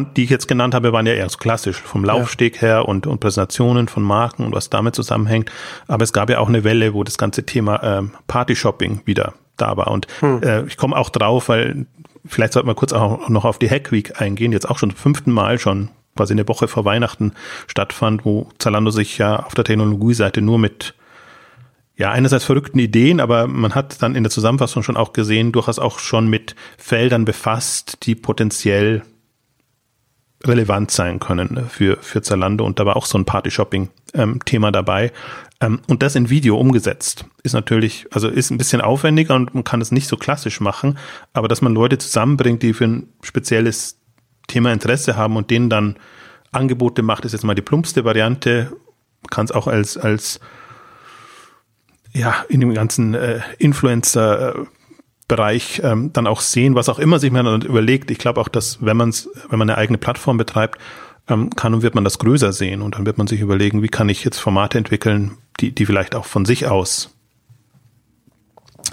[0.00, 3.20] die ich jetzt genannt habe, waren ja eher so klassisch, vom Laufsteg her und, und
[3.20, 5.50] Präsentationen von Marken und was damit zusammenhängt.
[5.88, 9.76] Aber es gab ja auch eine Welle, wo das ganze Thema ähm, Party-Shopping wieder da
[9.76, 9.88] war.
[9.88, 10.42] Und hm.
[10.42, 11.86] äh, ich komme auch drauf, weil
[12.24, 14.98] vielleicht sollten wir kurz auch noch auf die Hack Week eingehen, jetzt auch schon zum
[14.98, 17.32] fünften Mal schon quasi eine Woche vor Weihnachten
[17.66, 20.94] stattfand, wo Zalando sich ja auf der Technologieseite nur mit
[21.96, 25.78] ja, einerseits verrückten Ideen, aber man hat dann in der Zusammenfassung schon auch gesehen, durchaus
[25.78, 29.02] auch schon mit Feldern befasst, die potenziell
[30.46, 35.12] relevant sein können für, für Zalando und da war auch so ein Party-Shopping-Thema ähm, dabei.
[35.60, 39.64] Ähm, und das in Video umgesetzt ist natürlich, also ist ein bisschen aufwendiger und man
[39.64, 40.98] kann es nicht so klassisch machen,
[41.32, 43.98] aber dass man Leute zusammenbringt, die für ein spezielles
[44.48, 45.96] Thema Interesse haben und denen dann
[46.50, 48.72] Angebote macht, ist jetzt mal die plumpste Variante.
[49.22, 50.40] Man kann es auch als, als
[52.12, 54.64] ja, in dem ganzen äh, Influencer- äh,
[55.32, 58.10] Bereich ähm, dann auch sehen, was auch immer sich man dann überlegt.
[58.10, 60.78] Ich glaube auch, dass wenn man es, wenn man eine eigene Plattform betreibt,
[61.26, 63.88] ähm, kann und wird man das größer sehen und dann wird man sich überlegen, wie
[63.88, 67.14] kann ich jetzt Formate entwickeln, die, die vielleicht auch von sich aus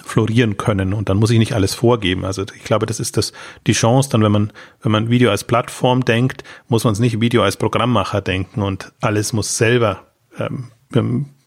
[0.05, 2.23] florieren können und dann muss ich nicht alles vorgeben.
[2.23, 3.33] Also ich glaube, das ist das
[3.67, 7.19] die Chance, dann wenn man wenn man Video als Plattform denkt, muss man es nicht
[7.19, 10.07] Video als Programmmacher denken und alles muss selber
[10.39, 10.69] ähm,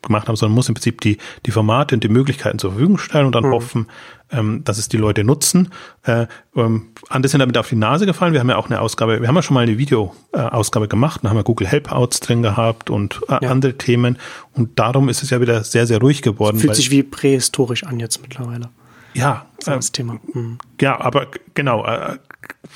[0.03, 3.27] gemacht haben, sondern muss im Prinzip die, die Formate und die Möglichkeiten zur Verfügung stellen
[3.27, 3.53] und dann mhm.
[3.53, 3.87] hoffen,
[4.33, 5.71] ähm, dass es die Leute nutzen.
[6.05, 8.33] Äh, ähm, andere sind damit auf die Nase gefallen.
[8.33, 11.21] Wir haben ja auch eine Ausgabe, wir haben ja schon mal eine Videoausgabe äh, gemacht,
[11.23, 13.51] da haben wir Google Helpouts drin gehabt und äh, ja.
[13.51, 14.19] andere Themen.
[14.55, 16.59] Und darum ist es ja wieder sehr, sehr ruhig geworden.
[16.59, 18.71] Fühlt sich wie prähistorisch an jetzt mittlerweile.
[19.15, 20.19] Ja, das äh, Thema.
[20.33, 20.59] Mhm.
[20.81, 22.17] Ja, aber genau, äh,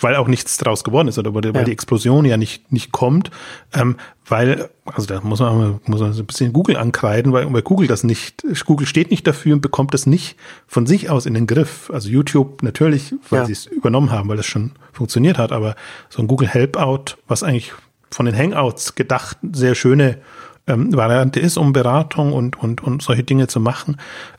[0.01, 1.62] weil auch nichts draus geworden ist oder weil, ja.
[1.62, 3.31] die Explosion ja nicht, nicht kommt,
[3.72, 3.96] ähm,
[4.29, 7.87] weil, also da muss man, muss man so ein bisschen Google ankreiden, weil, weil Google
[7.87, 11.46] das nicht, Google steht nicht dafür und bekommt das nicht von sich aus in den
[11.46, 11.90] Griff.
[11.92, 13.46] Also YouTube natürlich, weil ja.
[13.46, 15.77] sie es übernommen haben, weil das schon funktioniert hat, aber
[16.09, 17.72] so ein Google Helpout, was eigentlich
[18.11, 20.18] von den Hangouts gedacht sehr schöne
[20.66, 23.99] ähm, Variante ist, um Beratung und, und, und solche Dinge zu machen,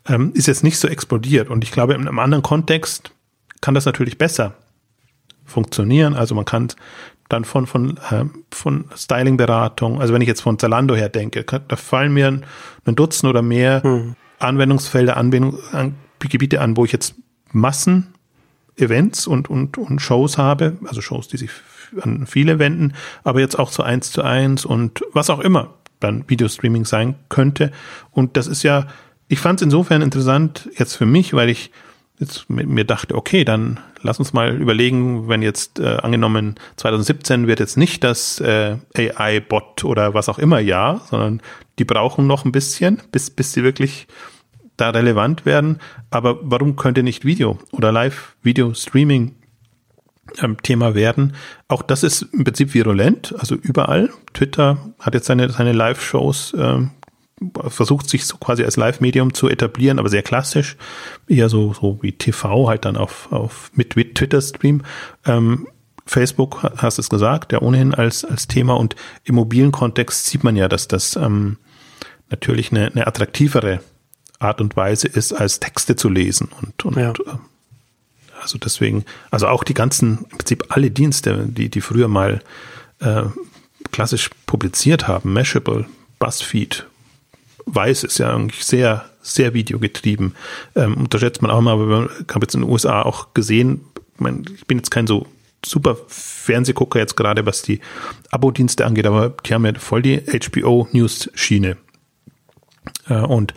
[0.10, 1.50] ähm, ist jetzt nicht so explodiert.
[1.50, 3.12] Und ich glaube, in einem anderen Kontext
[3.62, 4.54] kann das natürlich besser
[5.48, 6.14] funktionieren.
[6.14, 6.68] Also man kann
[7.30, 11.76] dann von, von, äh, von Styling-Beratung, also wenn ich jetzt von Zalando her denke, da
[11.76, 12.46] fallen mir ein,
[12.86, 14.16] ein Dutzend oder mehr hm.
[14.40, 17.16] Anwendungsfelder, Anwendung, an, Gebiete an, wo ich jetzt
[17.52, 18.14] Massen
[18.78, 21.50] Events und, und, und Shows habe, also Shows, die sich
[22.02, 26.26] an viele wenden, aber jetzt auch zu eins zu eins und was auch immer dann
[26.28, 27.72] Videostreaming sein könnte.
[28.12, 28.88] Und das ist ja,
[29.28, 31.72] ich fand es insofern interessant jetzt für mich, weil ich
[32.20, 37.60] jetzt mir dachte, okay, dann lass uns mal überlegen, wenn jetzt äh, angenommen 2017 wird
[37.60, 41.42] jetzt nicht das äh, AI-Bot oder was auch immer ja, sondern
[41.80, 44.08] die brauchen noch ein bisschen, bis, bis sie wirklich
[44.78, 45.80] da relevant werden.
[46.10, 49.36] Aber warum könnte nicht Video oder Live-Video-Streaming
[50.42, 51.36] ähm, Thema werden?
[51.68, 54.10] Auch das ist im Prinzip virulent, also überall.
[54.34, 56.92] Twitter hat jetzt seine, seine Live-Shows ähm,
[57.68, 60.76] versucht sich so quasi als Live-Medium zu etablieren, aber sehr klassisch,
[61.28, 64.84] eher so, so wie TV, halt dann auf, auf mit, Twitter-Stream.
[65.26, 65.68] Ähm,
[66.06, 68.96] Facebook, hast es gesagt, ja ohnehin als, als Thema und
[69.26, 71.58] im mobilen Kontext sieht man ja, dass das ähm,
[72.30, 73.82] natürlich eine, eine attraktivere
[74.40, 77.12] Art und Weise ist, als Texte zu lesen und, und ja.
[77.12, 77.38] Äh,
[78.42, 82.42] also deswegen, also auch die ganzen, im Prinzip alle Dienste, die, die früher mal
[83.00, 83.24] äh,
[83.92, 85.88] klassisch publiziert haben, Mashable,
[86.20, 86.88] BuzzFeed,
[87.68, 90.36] weiß, ist ja eigentlich sehr, sehr videogetrieben.
[90.76, 94.20] Ähm, unterschätzt man auch mal, aber ich habe jetzt in den USA auch gesehen, ich,
[94.20, 95.28] mein, ich bin jetzt kein so
[95.66, 97.82] super Fernsehgucker jetzt gerade, was die
[98.32, 101.78] Abo-Dienste angeht, aber die haben ja voll die HBO-News-Schiene.
[103.10, 103.54] Äh, und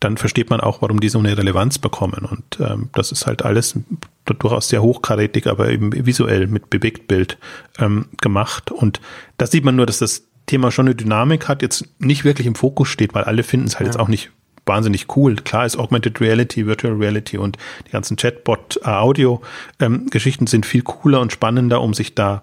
[0.00, 2.26] dann versteht man auch, warum die so eine Relevanz bekommen.
[2.28, 3.78] Und ähm, das ist halt alles
[4.24, 7.38] durchaus sehr hochkarätig, aber eben visuell mit Bewegtbild
[7.78, 8.72] ähm, gemacht.
[8.72, 9.00] Und
[9.38, 12.54] da sieht man nur, dass das Thema schon eine Dynamik hat, jetzt nicht wirklich im
[12.54, 13.92] Fokus steht, weil alle finden es halt ja.
[13.92, 14.30] jetzt auch nicht
[14.66, 15.36] wahnsinnig cool.
[15.36, 21.80] Klar ist Augmented Reality, Virtual Reality und die ganzen Chatbot-Audio-Geschichten sind viel cooler und spannender,
[21.80, 22.42] um sich da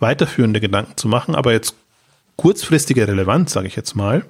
[0.00, 1.34] weiterführende Gedanken zu machen.
[1.34, 1.74] Aber jetzt
[2.36, 4.24] kurzfristige Relevanz, sage ich jetzt mal,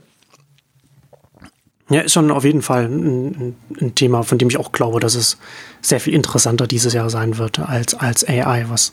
[1.90, 5.16] ja, ist schon auf jeden Fall ein, ein, Thema, von dem ich auch glaube, dass
[5.16, 5.38] es
[5.80, 8.92] sehr viel interessanter dieses Jahr sein wird als, als AI, was,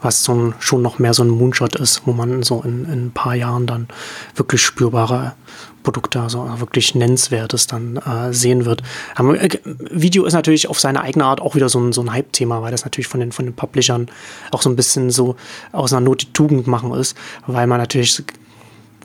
[0.00, 3.06] was so ein, schon noch mehr so ein Moonshot ist, wo man so in, in
[3.06, 3.88] ein paar Jahren dann
[4.36, 5.34] wirklich spürbare
[5.82, 8.82] Produkte, also wirklich Nennenswertes dann äh, sehen wird.
[9.14, 9.48] Aber, äh,
[9.90, 12.72] Video ist natürlich auf seine eigene Art auch wieder so ein, so ein Hype-Thema, weil
[12.72, 14.08] das natürlich von den, von den Publishern
[14.50, 15.36] auch so ein bisschen so
[15.72, 18.22] aus einer Not die Tugend machen ist, weil man natürlich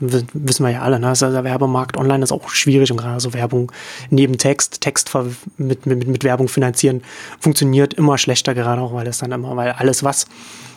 [0.02, 1.08] wissen wir ja alle, ne?
[1.08, 3.70] Also der Werbemarkt online ist auch schwierig und gerade so Werbung
[4.10, 5.10] neben Text, Text
[5.56, 7.02] mit, mit, mit Werbung finanzieren,
[7.38, 10.26] funktioniert immer schlechter, gerade auch, weil es dann immer, weil alles, was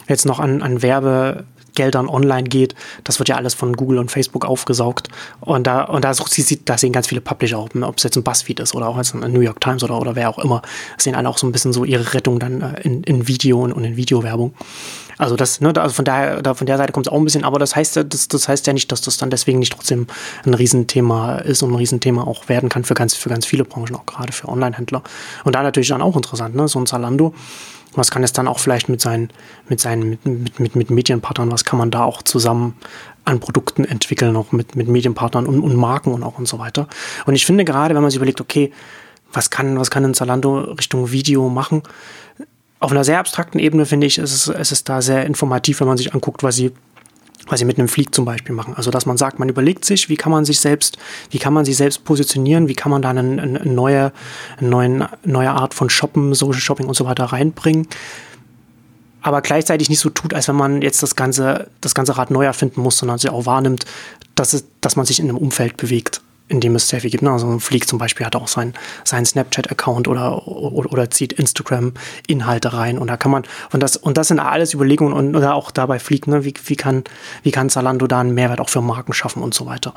[0.07, 4.45] jetzt noch an, an Werbegeldern online geht, das wird ja alles von Google und Facebook
[4.45, 5.09] aufgesaugt.
[5.41, 8.59] Und da, und da, da sehen ganz viele Publisher, ob, ob es jetzt ein Buzzfeed
[8.59, 10.61] ist oder auch jetzt ein New York Times oder, oder wer auch immer,
[10.97, 13.73] sehen alle auch so ein bisschen so ihre Rettung dann äh, in, in Video und,
[13.73, 14.53] und in Videowerbung.
[15.17, 17.43] Also das, ne, also von daher, da von der Seite kommt es auch ein bisschen,
[17.43, 20.07] aber das heißt ja, das, das heißt ja nicht, dass das dann deswegen nicht trotzdem
[20.45, 23.95] ein Riesenthema ist und ein Riesenthema auch werden kann für ganz, für ganz viele Branchen,
[23.95, 25.03] auch gerade für Online-Händler.
[25.43, 26.67] Und da natürlich dann auch interessant, ne?
[26.67, 27.33] So ein Zalando.
[27.93, 29.29] Was kann es dann auch vielleicht mit seinen,
[29.69, 32.75] mit seinen, mit, mit, mit, mit Medienpartnern, was kann man da auch zusammen
[33.23, 36.87] an Produkten entwickeln, auch mit, mit Medienpartnern und, und Marken und auch und so weiter.
[37.25, 38.73] Und ich finde gerade, wenn man sich überlegt, okay,
[39.31, 41.83] was kann, was kann ein Zalando Richtung Video machen?
[42.85, 45.87] Auf einer sehr abstrakten Ebene finde ich, ist es, ist es da sehr informativ, wenn
[45.87, 46.71] man sich anguckt, was sie
[47.47, 48.75] was sie mit einem Flieg zum Beispiel machen.
[48.75, 50.99] Also dass man sagt, man überlegt sich, wie kann man sich selbst,
[51.31, 54.11] wie kann man sich selbst positionieren, wie kann man da eine, eine neue,
[54.57, 57.87] eine neue, neue Art von Shoppen, Social Shopping und so weiter reinbringen.
[59.21, 62.45] Aber gleichzeitig nicht so tut, als wenn man jetzt das ganze, das ganze Rad neu
[62.45, 63.85] erfinden muss, sondern sich auch wahrnimmt,
[64.35, 67.23] dass, es, dass man sich in einem Umfeld bewegt in dem es sehr viel gibt.
[67.23, 67.31] Ne?
[67.31, 72.97] Also Fleek zum Beispiel hat auch seinen, seinen Snapchat-Account oder, oder, oder, zieht Instagram-Inhalte rein
[72.97, 75.99] und da kann man, und das, und das sind alles Überlegungen und oder auch dabei
[75.99, 76.45] Fleek, ne?
[76.45, 77.03] wie, wie, kann,
[77.43, 79.93] wie kann Zalando da einen Mehrwert auch für Marken schaffen und so weiter.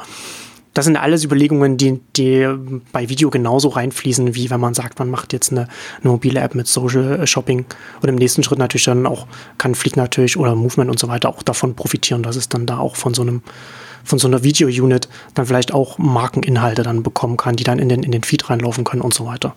[0.74, 2.46] Das sind alles Überlegungen, die, die
[2.92, 5.62] bei Video genauso reinfließen, wie wenn man sagt, man macht jetzt eine,
[6.00, 7.64] eine mobile App mit Social Shopping
[8.00, 11.30] und im nächsten Schritt natürlich dann auch kann Fleek natürlich oder Movement und so weiter
[11.30, 13.42] auch davon profitieren, dass es dann da auch von so einem
[14.04, 18.02] von so einer Video-Unit dann vielleicht auch Markeninhalte dann bekommen kann, die dann in den,
[18.02, 19.54] in den Feed reinlaufen können und so weiter.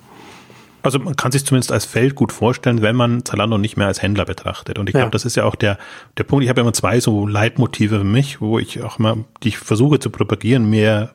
[0.84, 4.01] Also man kann sich zumindest als Feld gut vorstellen, wenn man Zalando nicht mehr als
[4.01, 4.80] Händler betrachtet.
[4.80, 5.12] Und ich glaube, ja.
[5.12, 5.77] das ist ja auch der,
[6.17, 6.43] der Punkt.
[6.43, 9.99] Ich habe immer zwei so Leitmotive für mich, wo ich auch mal, die ich versuche
[9.99, 11.13] zu propagieren, mehr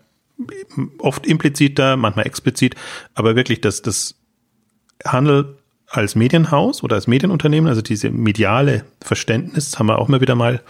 [0.98, 2.74] oft impliziter, manchmal explizit,
[3.14, 4.14] aber wirklich das, das
[5.04, 5.56] Handel
[5.88, 10.60] als Medienhaus oder als Medienunternehmen, also diese mediale Verständnis, haben wir auch mal wieder mal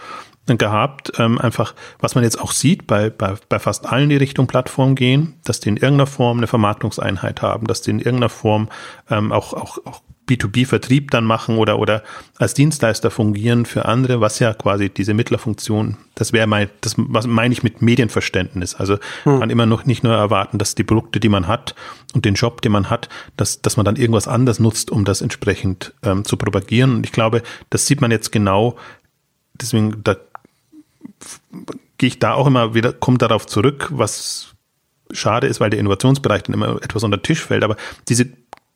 [0.55, 1.11] gehabt.
[1.17, 4.95] Ähm, einfach, was man jetzt auch sieht bei, bei, bei fast allen, die Richtung Plattform
[4.95, 8.69] gehen, dass die in irgendeiner Form eine Vermarktungseinheit haben, dass die in irgendeiner Form
[9.09, 12.03] ähm, auch, auch, auch B2B-Vertrieb dann machen oder, oder
[12.37, 17.25] als Dienstleister fungieren für andere, was ja quasi diese Mittlerfunktion, das wäre mein, das was
[17.27, 18.75] meine ich mit Medienverständnis.
[18.75, 19.39] Also hm.
[19.39, 21.75] man immer noch nicht nur erwarten, dass die Produkte, die man hat
[22.13, 25.21] und den Job, den man hat, dass, dass man dann irgendwas anders nutzt, um das
[25.21, 26.95] entsprechend ähm, zu propagieren.
[26.95, 28.75] Und ich glaube, das sieht man jetzt genau,
[29.61, 30.17] deswegen, da
[31.97, 34.55] gehe ich da auch immer wieder, kommt darauf zurück, was
[35.11, 37.77] schade ist, weil der Innovationsbereich dann immer etwas unter den Tisch fällt, aber
[38.09, 38.27] diese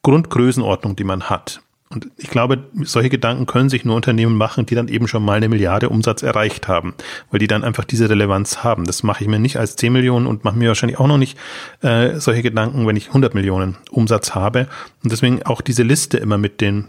[0.04, 1.62] Grundgrößenordnung, die man hat.
[1.90, 5.34] Und ich glaube, solche Gedanken können sich nur Unternehmen machen, die dann eben schon mal
[5.34, 6.94] eine Milliarde Umsatz erreicht haben,
[7.30, 8.86] weil die dann einfach diese Relevanz haben.
[8.86, 11.38] Das mache ich mir nicht als 10 Millionen und mache mir wahrscheinlich auch noch nicht
[11.82, 14.68] äh, solche Gedanken, wenn ich 100 Millionen Umsatz habe.
[15.04, 16.88] Und deswegen auch diese Liste immer mit den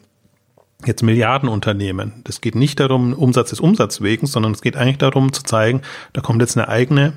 [0.87, 2.23] jetzt Milliardenunternehmen.
[2.25, 5.83] Das geht nicht darum, Umsatz des Umsatz wegen, sondern es geht eigentlich darum zu zeigen,
[6.12, 7.14] da kommt jetzt eine eigene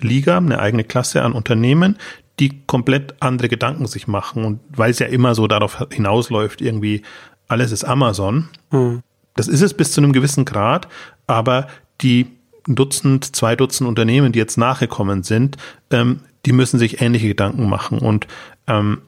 [0.00, 1.98] Liga, eine eigene Klasse an Unternehmen,
[2.38, 4.44] die komplett andere Gedanken sich machen.
[4.44, 7.02] Und weil es ja immer so darauf hinausläuft, irgendwie
[7.48, 8.48] alles ist Amazon.
[8.70, 9.02] Hm.
[9.34, 10.88] Das ist es bis zu einem gewissen Grad,
[11.26, 11.68] aber
[12.00, 12.26] die
[12.66, 15.56] Dutzend, zwei Dutzend Unternehmen, die jetzt nachgekommen sind,
[15.90, 17.98] ähm, die müssen sich ähnliche Gedanken machen.
[17.98, 18.26] Und
[18.66, 19.02] ähm,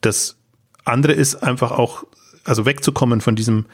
[0.00, 0.36] das
[0.84, 2.04] andere ist einfach auch
[2.46, 3.66] also wegzukommen von diesem,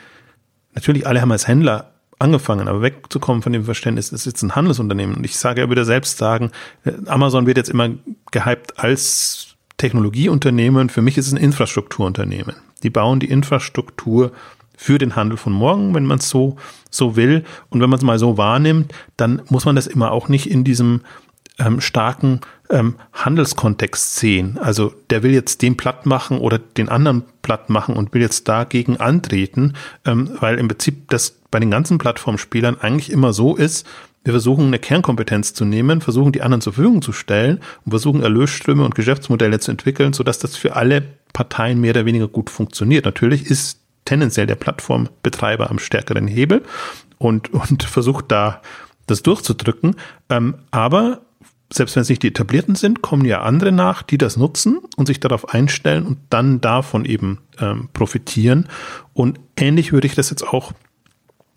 [0.74, 4.54] natürlich alle haben als Händler angefangen, aber wegzukommen von dem Verständnis, das ist jetzt ein
[4.54, 5.16] Handelsunternehmen.
[5.16, 6.50] Und ich sage ja wieder selbst sagen,
[6.84, 7.90] äh, Amazon wird jetzt immer
[8.30, 10.88] gehypt als Technologieunternehmen.
[10.88, 12.54] Für mich ist es ein Infrastrukturunternehmen.
[12.82, 14.32] Die bauen die Infrastruktur
[14.76, 16.56] für den Handel von morgen, wenn man es so,
[16.90, 17.44] so will.
[17.70, 20.64] Und wenn man es mal so wahrnimmt, dann muss man das immer auch nicht in
[20.64, 21.02] diesem
[21.58, 24.58] ähm, starken ähm, Handelskontext sehen.
[24.58, 28.48] Also der will jetzt den platt machen oder den anderen platt machen und will jetzt
[28.48, 33.86] dagegen antreten, ähm, weil im Prinzip das bei den ganzen Plattformspielern eigentlich immer so ist,
[34.24, 38.22] wir versuchen eine Kernkompetenz zu nehmen, versuchen die anderen zur Verfügung zu stellen und versuchen
[38.22, 43.04] Erlösströme und Geschäftsmodelle zu entwickeln, sodass das für alle Parteien mehr oder weniger gut funktioniert.
[43.04, 46.62] Natürlich ist tendenziell der Plattformbetreiber am stärkeren Hebel
[47.18, 48.62] und, und versucht da
[49.06, 49.96] das durchzudrücken.
[50.28, 51.22] Ähm, aber
[51.72, 55.06] selbst wenn es nicht die etablierten sind, kommen ja andere nach, die das nutzen und
[55.06, 58.68] sich darauf einstellen und dann davon eben ähm, profitieren.
[59.14, 60.72] Und ähnlich würde ich das jetzt auch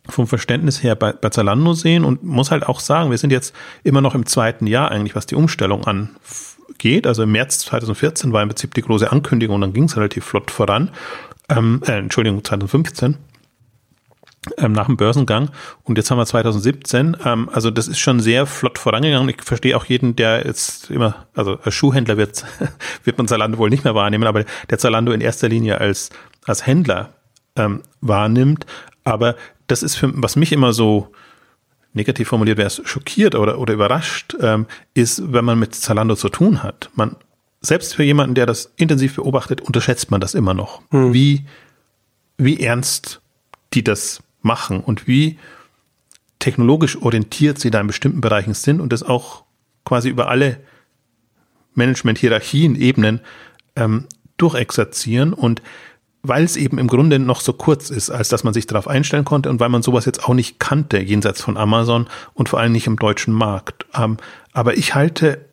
[0.07, 3.55] vom Verständnis her bei, bei Zalando sehen und muss halt auch sagen, wir sind jetzt
[3.83, 7.07] immer noch im zweiten Jahr eigentlich, was die Umstellung angeht.
[7.07, 10.25] Also im März 2014 war im Prinzip die große Ankündigung und dann ging es relativ
[10.25, 10.91] flott voran.
[11.49, 13.17] Ähm, äh, Entschuldigung, 2015
[14.57, 15.49] ähm, nach dem Börsengang.
[15.83, 17.17] Und jetzt haben wir 2017.
[17.25, 19.29] Ähm, also das ist schon sehr flott vorangegangen.
[19.29, 22.45] Ich verstehe auch jeden, der jetzt immer, also als Schuhhändler wird,
[23.03, 26.09] wird man Zalando wohl nicht mehr wahrnehmen, aber der Zalando in erster Linie als,
[26.45, 27.13] als Händler
[27.55, 28.65] ähm, wahrnimmt.
[29.03, 29.35] Aber
[29.67, 31.11] das ist für, was mich immer so
[31.93, 36.61] negativ formuliert wäre, schockiert oder, oder überrascht, ähm, ist, wenn man mit Zalando zu tun
[36.61, 36.89] hat.
[36.93, 37.15] Man,
[37.61, 40.81] selbst für jemanden, der das intensiv beobachtet, unterschätzt man das immer noch.
[40.91, 41.13] Hm.
[41.13, 41.45] Wie,
[42.37, 43.21] wie ernst
[43.73, 45.37] die das machen und wie
[46.39, 49.43] technologisch orientiert sie da in bestimmten Bereichen sind und das auch
[49.83, 50.59] quasi über alle
[51.73, 53.19] Management-Hierarchien, Ebenen
[53.75, 54.05] ähm,
[54.37, 55.61] durchexerzieren und
[56.27, 59.25] weil es eben im Grunde noch so kurz ist, als dass man sich darauf einstellen
[59.25, 62.71] konnte und weil man sowas jetzt auch nicht kannte, jenseits von Amazon und vor allem
[62.71, 63.85] nicht im deutschen Markt.
[63.93, 64.17] Ähm,
[64.53, 65.45] aber ich halte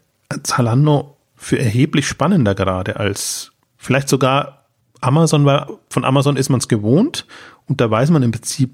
[0.42, 4.66] Zalando für erheblich spannender gerade als vielleicht sogar
[5.00, 7.26] Amazon, weil von Amazon ist man es gewohnt
[7.66, 8.70] und da weiß man im Prinzip,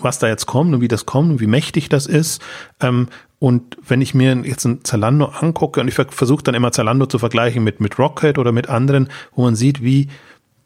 [0.00, 2.42] was da jetzt kommt und wie das kommt und wie mächtig das ist.
[2.80, 7.06] Ähm, und wenn ich mir jetzt ein Zalando angucke und ich versuche dann immer Zalando
[7.06, 10.08] zu vergleichen mit, mit Rocket oder mit anderen, wo man sieht, wie,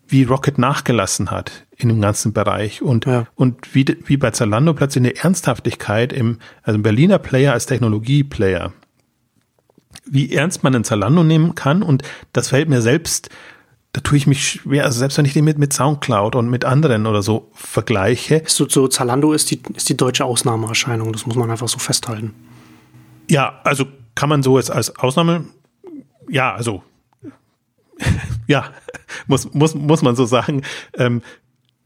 [0.06, 3.26] wie Rocket nachgelassen hat in dem ganzen Bereich und, ja.
[3.34, 8.72] und wie, wie bei Zalando plötzlich eine Ernsthaftigkeit im, also Berliner Player als Technologie-Player,
[10.04, 13.30] wie ernst man einen Zalando nehmen kann und das fällt mir selbst
[13.92, 16.64] da tue ich mich schwer, also selbst wenn ich den mit, mit Soundcloud und mit
[16.64, 18.42] anderen oder so vergleiche.
[18.46, 22.34] So, so Zalando ist die, ist die deutsche Ausnahmeerscheinung, das muss man einfach so festhalten.
[23.28, 25.46] Ja, also kann man so jetzt als Ausnahme,
[26.28, 26.84] ja, also,
[28.46, 28.70] ja,
[29.26, 30.62] muss, muss, muss man so sagen.
[30.94, 31.22] Ähm,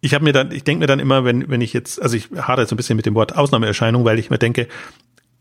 [0.01, 2.29] ich habe mir dann, ich denke mir dann immer, wenn, wenn ich jetzt, also ich
[2.37, 4.69] hadere so ein bisschen mit dem Wort Ausnahmeerscheinung, weil ich mir denke,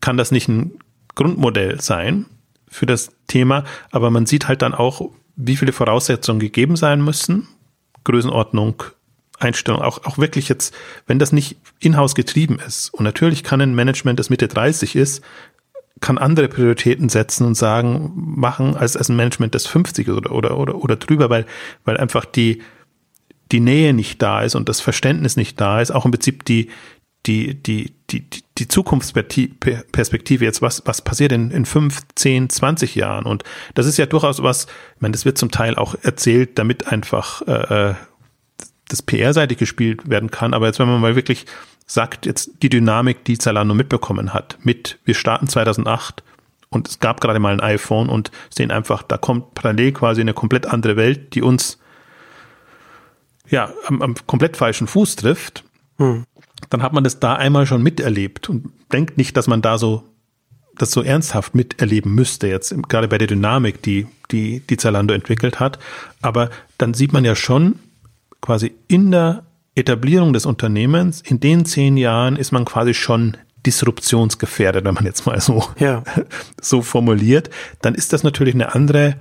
[0.00, 0.78] kann das nicht ein
[1.14, 2.24] Grundmodell sein
[2.68, 7.48] für das Thema, aber man sieht halt dann auch, wie viele Voraussetzungen gegeben sein müssen,
[8.04, 8.82] Größenordnung,
[9.38, 10.74] Einstellung, auch, auch wirklich jetzt,
[11.06, 12.90] wenn das nicht in-house getrieben ist.
[12.90, 15.22] Und natürlich kann ein Management, das Mitte 30 ist,
[16.00, 20.56] kann andere Prioritäten setzen und sagen, machen als, als ein Management das 50 oder, oder,
[20.56, 21.46] oder, oder drüber, weil,
[21.84, 22.62] weil einfach die,
[23.52, 26.70] die Nähe nicht da ist und das Verständnis nicht da ist, auch im Prinzip die,
[27.26, 28.26] die, die, die,
[28.58, 33.24] die Zukunftsperspektive jetzt, was, was passiert in, in fünf, zehn, zwanzig Jahren?
[33.24, 36.88] Und das ist ja durchaus was, ich meine, das wird zum Teil auch erzählt, damit
[36.88, 37.94] einfach äh, äh
[38.88, 40.52] das PR-seitig gespielt werden kann.
[40.52, 41.46] Aber jetzt, wenn man mal wirklich
[41.86, 46.22] sagt, jetzt die Dynamik, die Zalando mitbekommen hat, mit, wir starten 2008
[46.68, 50.34] und es gab gerade mal ein iPhone und sehen einfach, da kommt parallel quasi eine
[50.34, 51.78] komplett andere Welt, die uns
[53.48, 55.64] ja am, am komplett falschen Fuß trifft.
[55.96, 56.26] Hm
[56.70, 60.04] dann hat man das da einmal schon miterlebt und denkt nicht, dass man da so
[60.76, 65.60] das so ernsthaft miterleben müsste, jetzt gerade bei der Dynamik, die, die, die Zalando entwickelt
[65.60, 65.78] hat.
[66.20, 67.76] Aber dann sieht man ja schon
[68.40, 74.84] quasi in der Etablierung des Unternehmens, in den zehn Jahren ist man quasi schon disruptionsgefährdet,
[74.84, 76.02] wenn man jetzt mal so, ja.
[76.60, 77.50] so formuliert.
[77.80, 79.16] Dann ist das natürlich eine andere,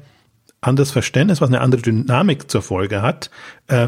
[0.61, 3.29] anderes Verständnis, was eine andere Dynamik zur Folge hat,
[3.67, 3.87] äh,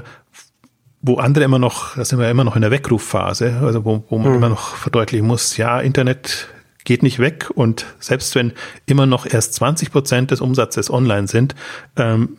[1.05, 4.17] wo andere immer noch, da sind wir immer noch in der Weckrufphase, also wo, wo
[4.17, 4.37] man mhm.
[4.37, 6.47] immer noch verdeutlichen muss, ja, Internet
[6.83, 8.53] geht nicht weg und selbst wenn
[8.85, 11.55] immer noch erst 20 Prozent des Umsatzes online sind,
[11.95, 12.37] ähm,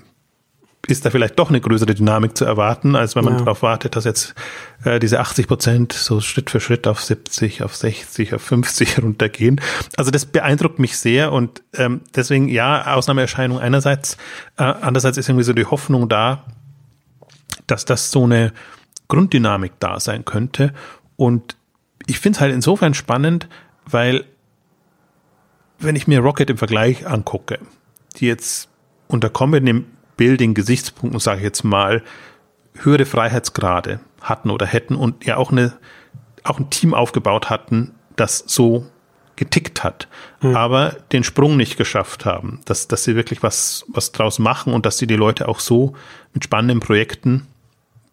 [0.89, 3.39] ist da vielleicht doch eine größere Dynamik zu erwarten, als wenn man ja.
[3.41, 4.35] darauf wartet, dass jetzt
[4.85, 9.61] äh, diese 80 Prozent so Schritt für Schritt auf 70, auf 60, auf 50 runtergehen.
[9.97, 14.17] Also das beeindruckt mich sehr und ähm, deswegen ja, Ausnahmeerscheinung einerseits,
[14.59, 16.45] äh, andererseits ist irgendwie so die Hoffnung da,
[17.67, 18.53] dass das so eine
[19.09, 20.73] Grunddynamik da sein könnte.
[21.17, 21.57] Und
[22.07, 23.49] ich finde es halt insofern spannend,
[23.89, 24.25] weil
[25.79, 27.59] wenn ich mir Rocket im Vergleich angucke,
[28.17, 28.69] die jetzt
[29.09, 32.03] unter Common Building Gesichtspunkten, sage ich jetzt mal,
[32.75, 35.75] höhere Freiheitsgrade hatten oder hätten und ja auch eine
[36.45, 38.87] auch ein Team aufgebaut hatten, das so
[39.35, 40.09] getickt hat,
[40.41, 40.57] hm.
[40.57, 44.87] aber den Sprung nicht geschafft haben, dass, dass sie wirklich was, was draus machen und
[44.87, 45.95] dass sie die Leute auch so
[46.33, 47.47] mit spannenden Projekten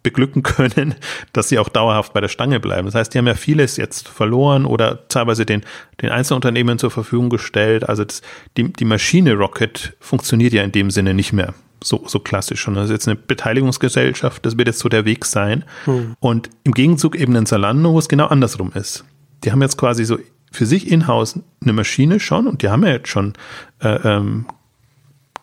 [0.04, 0.96] beglücken können,
[1.34, 2.86] dass sie auch dauerhaft bei der Stange bleiben.
[2.86, 5.63] Das heißt, die haben ja vieles jetzt verloren oder teilweise den,
[6.02, 7.88] den Einzelunternehmen zur Verfügung gestellt.
[7.89, 8.22] Also das,
[8.58, 12.84] die, die Maschine Rocket funktioniert ja in dem Sinne nicht mehr so, so klassisch, sondern
[12.84, 15.66] das ist jetzt eine Beteiligungsgesellschaft, das wird jetzt so der Weg sein.
[15.86, 16.16] Hm.
[16.20, 19.04] Und im Gegenzug eben ein Zalando, wo es genau andersrum ist.
[19.44, 20.18] Die haben jetzt quasi so
[20.52, 23.34] für sich in-house eine Maschine schon und die haben ja jetzt schon
[23.82, 24.46] äh, ähm,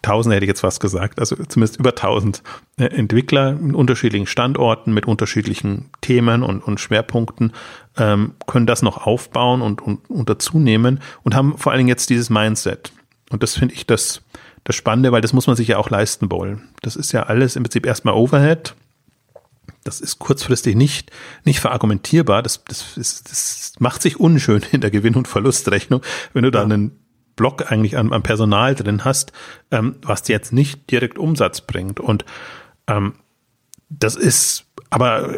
[0.03, 2.43] Tausend hätte ich jetzt was gesagt, also zumindest über tausend
[2.79, 7.53] äh, Entwickler in unterschiedlichen Standorten mit unterschiedlichen Themen und, und Schwerpunkten
[7.99, 11.89] ähm, können das noch aufbauen und, und, und dazu nehmen und haben vor allen Dingen
[11.89, 12.93] jetzt dieses Mindset.
[13.31, 14.23] Und das finde ich das,
[14.65, 16.69] das Spannende, weil das muss man sich ja auch leisten wollen.
[16.81, 18.75] Das ist ja alles im Prinzip erstmal Overhead.
[19.85, 21.11] Das ist kurzfristig nicht,
[21.45, 22.43] nicht verargumentierbar.
[22.43, 26.63] Das, das, ist, das macht sich unschön in der Gewinn- und Verlustrechnung, wenn du da
[26.63, 27.00] einen
[27.41, 29.33] Block eigentlich an, an Personal drin hast,
[29.71, 31.99] ähm, was dir jetzt nicht direkt Umsatz bringt.
[31.99, 32.27] Und
[32.87, 33.15] ähm,
[33.89, 35.31] das ist, aber,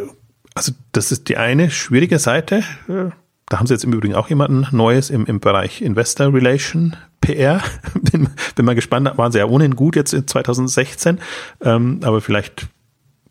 [0.53, 2.65] also das ist die eine schwierige Seite.
[2.88, 7.62] Da haben sie jetzt im Übrigen auch jemanden Neues im, im Bereich Investor Relation PR.
[7.95, 11.21] bin, bin mal gespannt, waren sie ja ohnehin gut jetzt in 2016,
[11.61, 12.67] ähm, aber vielleicht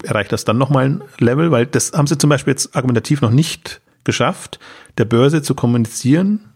[0.02, 3.32] erreicht das dann nochmal ein Level, weil das haben sie zum Beispiel jetzt argumentativ noch
[3.32, 4.60] nicht geschafft,
[4.98, 6.54] der Börse zu kommunizieren,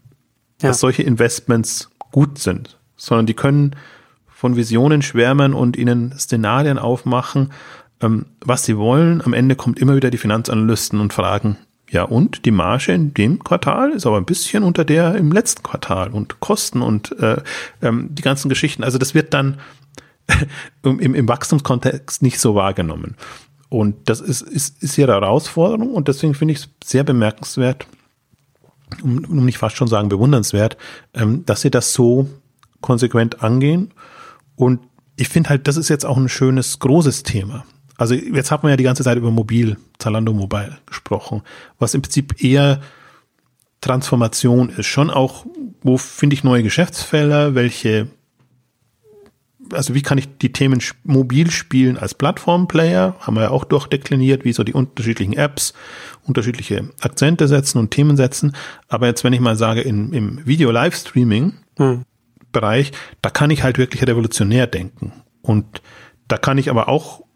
[0.62, 0.68] ja.
[0.68, 3.76] dass solche Investments gut sind, sondern die können
[4.26, 7.52] von Visionen schwärmen und ihnen Szenarien aufmachen,
[8.00, 9.22] ähm, was sie wollen.
[9.22, 11.56] Am Ende kommt immer wieder die Finanzanalysten und fragen,
[11.88, 15.62] ja, und die Marge in dem Quartal ist aber ein bisschen unter der im letzten
[15.62, 17.36] Quartal und Kosten und äh,
[17.80, 18.82] ähm, die ganzen Geschichten.
[18.82, 19.58] Also das wird dann
[20.82, 23.14] im, im Wachstumskontext nicht so wahrgenommen.
[23.68, 27.86] Und das ist, ist, ist ihre Herausforderung und deswegen finde ich es sehr bemerkenswert,
[29.02, 30.76] um, um nicht fast schon sagen bewundernswert,
[31.14, 32.28] ähm, dass sie das so
[32.80, 33.92] konsequent angehen.
[34.54, 34.80] Und
[35.16, 37.64] ich finde halt, das ist jetzt auch ein schönes, großes Thema.
[37.98, 41.42] Also jetzt hat man ja die ganze Zeit über Mobil, Zalando Mobile gesprochen,
[41.78, 42.80] was im Prinzip eher
[43.80, 44.86] Transformation ist.
[44.86, 45.46] Schon auch,
[45.82, 48.08] wo finde ich neue Geschäftsfelder, welche,
[49.72, 54.44] also wie kann ich die Themen mobil spielen als Plattformplayer, haben wir ja auch durchdekliniert,
[54.44, 55.74] wie so die unterschiedlichen Apps
[56.22, 58.52] unterschiedliche Akzente setzen und Themen setzen.
[58.88, 62.04] Aber jetzt, wenn ich mal sage, in, im Video-Livestreaming, hm.
[63.20, 65.12] Da kann ich halt wirklich revolutionär denken.
[65.42, 65.82] Und
[66.26, 67.26] da kann ich aber auch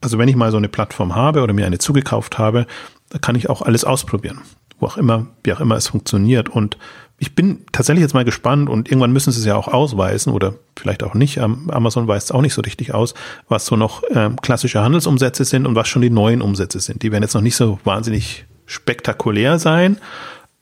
[0.00, 2.66] also wenn ich mal so eine Plattform habe oder mir eine zugekauft habe,
[3.08, 4.40] da kann ich auch alles ausprobieren.
[4.78, 6.48] Wo auch immer, wie auch immer es funktioniert.
[6.48, 6.76] Und
[7.18, 10.54] ich bin tatsächlich jetzt mal gespannt und irgendwann müssen sie es ja auch ausweisen oder
[10.76, 11.38] vielleicht auch nicht.
[11.38, 13.14] Amazon weist es auch nicht so richtig aus,
[13.48, 17.02] was so noch äh, klassische Handelsumsätze sind und was schon die neuen Umsätze sind.
[17.02, 19.98] Die werden jetzt noch nicht so wahnsinnig spektakulär sein.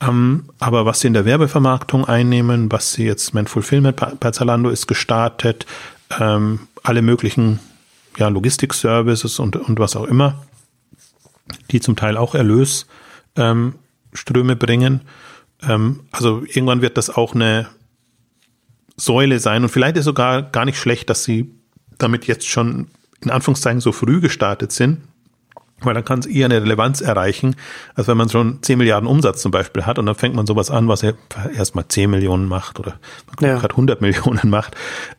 [0.01, 4.69] Ähm, aber was sie in der Werbevermarktung einnehmen, was sie jetzt, mein Fulfillment bei Zalando
[4.69, 5.65] ist gestartet,
[6.19, 7.59] ähm, alle möglichen
[8.17, 10.43] ja, Logistik-Services und, und was auch immer,
[11.71, 13.73] die zum Teil auch Erlösströme
[14.17, 15.01] ähm, bringen.
[15.67, 17.67] Ähm, also irgendwann wird das auch eine
[18.97, 21.51] Säule sein und vielleicht ist sogar gar nicht schlecht, dass sie
[21.97, 22.87] damit jetzt schon
[23.21, 25.01] in Anführungszeichen so früh gestartet sind,
[25.81, 27.55] weil dann kann es eher eine Relevanz erreichen,
[27.95, 30.71] als wenn man schon 10 Milliarden Umsatz zum Beispiel hat und dann fängt man sowas
[30.71, 31.15] an, was er
[31.53, 32.99] erstmal 10 Millionen macht oder
[33.39, 33.57] man ja.
[33.57, 34.75] gerade 100 Millionen macht.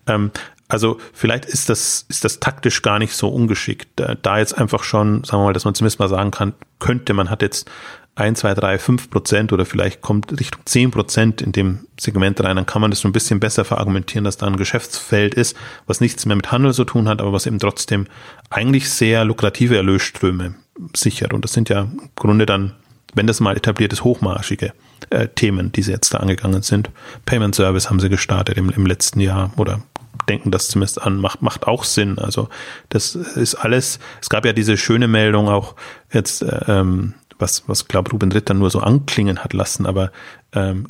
[0.06, 0.30] Ähm,
[0.68, 3.88] also vielleicht ist das, ist das taktisch gar nicht so ungeschickt.
[4.22, 7.30] Da jetzt einfach schon, sagen wir mal, dass man zumindest mal sagen kann, könnte, man
[7.30, 7.70] hat jetzt
[8.16, 12.56] ein, zwei, drei, fünf Prozent oder vielleicht kommt Richtung zehn Prozent in dem Segment rein,
[12.56, 15.54] dann kann man das so ein bisschen besser verargumentieren, dass da ein Geschäftsfeld ist,
[15.86, 18.06] was nichts mehr mit Handel zu tun hat, aber was eben trotzdem
[18.48, 20.54] eigentlich sehr lukrative Erlösströme
[20.94, 21.34] sichert.
[21.34, 22.72] Und das sind ja im Grunde dann,
[23.14, 24.72] wenn das mal etabliert ist, hochmarschige
[25.10, 26.90] äh, Themen, die sie jetzt da angegangen sind.
[27.26, 29.82] Payment Service haben sie gestartet im, im letzten Jahr oder
[30.26, 32.18] denken das zumindest an, macht, macht auch Sinn.
[32.18, 32.48] Also
[32.88, 35.74] das ist alles, es gab ja diese schöne Meldung auch
[36.10, 40.10] jetzt, ähm, was, was glaube Ruben Ritter nur so anklingen hat lassen, aber
[40.52, 40.86] ähm,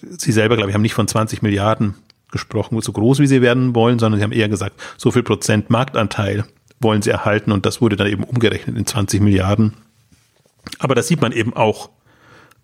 [0.00, 1.94] sie selber, glaube ich, haben nicht von 20 Milliarden
[2.30, 5.70] gesprochen, so groß wie sie werden wollen, sondern sie haben eher gesagt, so viel Prozent
[5.70, 6.44] Marktanteil
[6.80, 9.74] wollen sie erhalten und das wurde dann eben umgerechnet in 20 Milliarden.
[10.78, 11.90] Aber da sieht man eben auch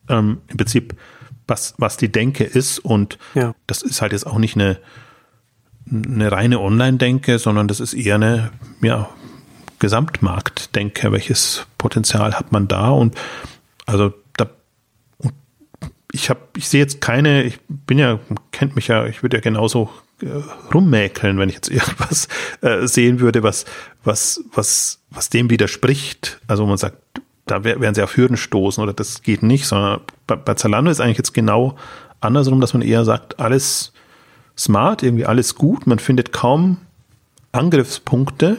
[0.09, 0.97] ähm, im Prinzip,
[1.47, 3.55] was, was die Denke ist und ja.
[3.66, 4.79] das ist halt jetzt auch nicht eine,
[5.91, 8.51] eine reine Online-Denke, sondern das ist eher eine
[8.83, 9.09] ja,
[9.79, 11.12] Gesamtmarktdenke.
[11.12, 12.91] Welches Potenzial hat man da?
[12.91, 13.14] Und
[13.87, 14.49] also da,
[16.12, 18.18] ich habe, ich sehe jetzt keine, ich bin ja,
[18.53, 19.91] kennt mich ja, ich würde ja genauso
[20.22, 20.27] äh,
[20.72, 22.29] rummäkeln, wenn ich jetzt irgendwas
[22.62, 23.64] äh, sehen würde, was,
[24.05, 26.41] was, was, was dem widerspricht.
[26.47, 26.97] Also man sagt,
[27.47, 31.01] da werden sie auf Hürden stoßen oder das geht nicht, sondern bei, bei Zalando ist
[31.01, 31.77] eigentlich jetzt genau
[32.20, 33.93] andersrum, dass man eher sagt, alles
[34.59, 35.87] smart, irgendwie alles gut.
[35.87, 36.79] Man findet kaum
[37.53, 38.59] Angriffspunkte,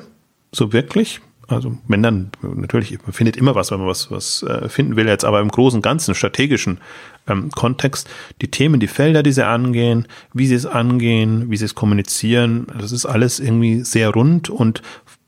[0.52, 1.22] so wirklich.
[1.50, 5.08] Also wenn dann, natürlich, man findet immer was, wenn man was, was äh, finden will,
[5.08, 6.80] jetzt aber im großen, ganzen strategischen
[7.26, 8.10] ähm, Kontext,
[8.42, 12.68] die Themen, die Felder, die sie angehen, wie sie es angehen, wie sie es kommunizieren,
[12.78, 14.82] das ist alles irgendwie sehr rund und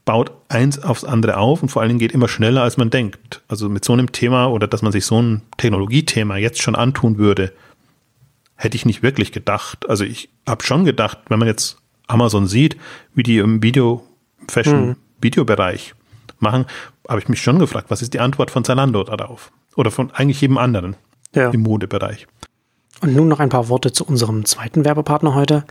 [0.03, 3.41] baut eins aufs andere auf und vor allen Dingen geht immer schneller, als man denkt.
[3.47, 7.17] Also mit so einem Thema oder dass man sich so ein Technologiethema jetzt schon antun
[7.17, 7.53] würde,
[8.55, 9.87] hätte ich nicht wirklich gedacht.
[9.87, 12.75] Also ich habe schon gedacht, wenn man jetzt Amazon sieht,
[13.13, 14.03] wie die im Video,
[14.49, 14.95] Fashion, mhm.
[15.21, 15.93] Videobereich
[16.39, 16.65] machen,
[17.07, 19.51] habe ich mich schon gefragt, was ist die Antwort von Zalando darauf?
[19.75, 20.95] Oder von eigentlich jedem anderen
[21.33, 21.49] ja.
[21.49, 22.27] im Modebereich.
[23.01, 25.63] Und nun noch ein paar Worte zu unserem zweiten Werbepartner heute.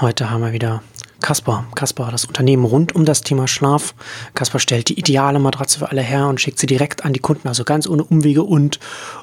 [0.00, 0.82] Heute haben wir wieder
[1.20, 1.64] Kasper.
[1.74, 3.94] Kasper, das Unternehmen rund um das Thema Schlaf.
[4.34, 7.46] Kasper stellt die ideale Matratze für alle her und schickt sie direkt an die Kunden,
[7.46, 8.80] also ganz ohne Umwege und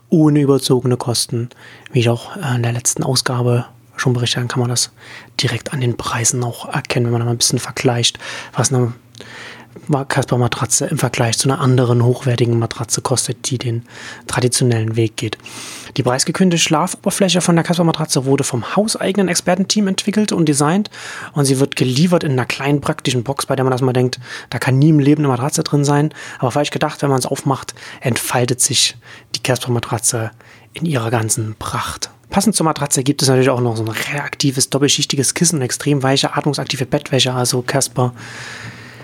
[0.10, 1.50] ohne überzogene Kosten.
[1.92, 3.66] Wie doch in der letzten Ausgabe
[3.98, 4.92] schon berichtet, kann man das
[5.40, 8.18] direkt an den Preisen auch erkennen, wenn man da mal ein bisschen vergleicht,
[8.54, 8.94] was eine
[10.08, 13.84] Casper-Matratze im Vergleich zu einer anderen hochwertigen Matratze kostet, die den
[14.28, 15.38] traditionellen Weg geht.
[15.98, 20.90] Die preisgekündete Schlafoberfläche von der Casper-Matratze wurde vom hauseigenen Expertenteam entwickelt und designt
[21.34, 24.20] und sie wird geliefert in einer kleinen praktischen Box, bei der man erstmal denkt,
[24.50, 26.14] da kann nie im Leben eine Matratze drin sein.
[26.40, 28.98] Aber falsch gedacht, wenn man es aufmacht, entfaltet sich
[29.36, 30.32] die Casper-Matratze
[30.74, 32.10] in ihrer ganzen Pracht.
[32.30, 36.34] Passend zur Matratze gibt es natürlich auch noch so ein reaktives, doppelschichtiges Kissen, extrem weiche,
[36.34, 37.34] atmungsaktive Bettwäsche.
[37.34, 38.14] Also Casper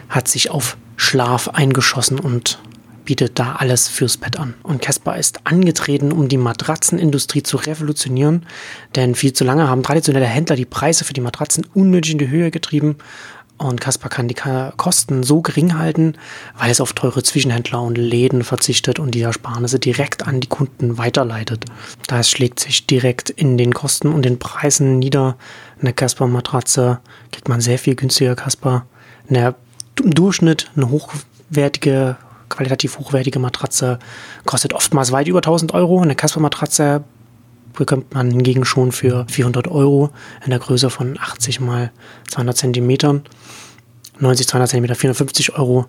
[0.10, 2.60] hat sich auf Schlaf eingeschossen und
[3.06, 4.54] bietet da alles fürs Bett an.
[4.64, 8.46] Und Casper ist angetreten, um die Matratzenindustrie zu revolutionieren,
[8.96, 12.28] denn viel zu lange haben traditionelle Händler die Preise für die Matratzen unnötig in die
[12.28, 12.98] Höhe getrieben
[13.58, 16.14] und Casper kann die Kosten so gering halten,
[16.58, 21.00] weil es auf teure Zwischenhändler und Läden verzichtet und die Ersparnisse direkt an die Kunden
[21.00, 21.66] weiterleitet.
[22.08, 25.38] Das schlägt sich direkt in den Kosten und den Preisen nieder.
[25.82, 27.00] Eine Casper-Matratze
[27.32, 28.86] kriegt man sehr viel günstiger Casper.
[29.28, 29.56] Eine
[30.02, 32.18] im Durchschnitt eine hochwertige,
[32.50, 34.00] qualitativ hochwertige Matratze
[34.46, 36.02] kostet oftmals weit über 1000 Euro.
[36.02, 37.04] Eine Casper-Matratze
[37.74, 40.10] bekommt man hingegen schon für 400 Euro
[40.44, 41.92] in der Größe von 80 mal
[42.30, 43.24] 200 Zentimetern.
[44.20, 45.86] 90, 200 Zentimeter 450 Euro,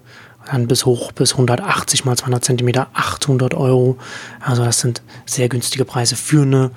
[0.51, 3.97] dann bis hoch bis 180 mal 200 Zentimeter 800 Euro.
[4.41, 6.71] Also das sind sehr günstige Preise für eine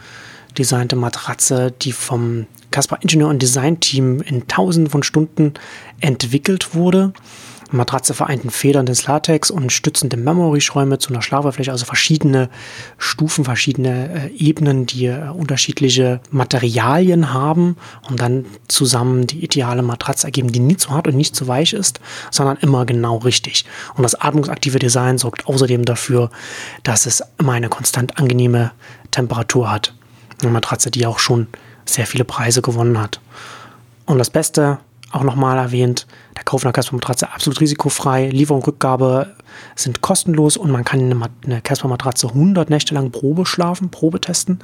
[0.57, 5.53] designte Matratze, die vom Caspar Ingenieur- und Design-Team in tausenden von Stunden
[5.99, 7.13] entwickelt wurde.
[7.71, 12.49] Matratze vereinten Federn des Latex und stützende Memory-Schräume zu einer Schlafoberfläche, also verschiedene
[12.97, 17.77] Stufen, verschiedene äh, Ebenen, die äh, unterschiedliche Materialien haben
[18.09, 21.73] und dann zusammen die ideale Matratze ergeben, die nie zu hart und nicht zu weich
[21.73, 23.65] ist, sondern immer genau richtig.
[23.95, 26.29] Und das atmungsaktive Design sorgt außerdem dafür,
[26.83, 28.71] dass es immer eine konstant angenehme
[29.11, 29.93] Temperatur hat.
[30.41, 31.47] Eine Matratze, die auch schon
[31.93, 33.19] sehr viele Preise gewonnen hat.
[34.05, 34.79] Und das Beste,
[35.11, 39.35] auch nochmal erwähnt, der Kauf einer Casper-Matratze absolut risikofrei, Lieferung, Rückgabe
[39.75, 44.59] sind kostenlos und man kann eine Casper-Matratze 100 Nächte lang Probe schlafen, Probe testen.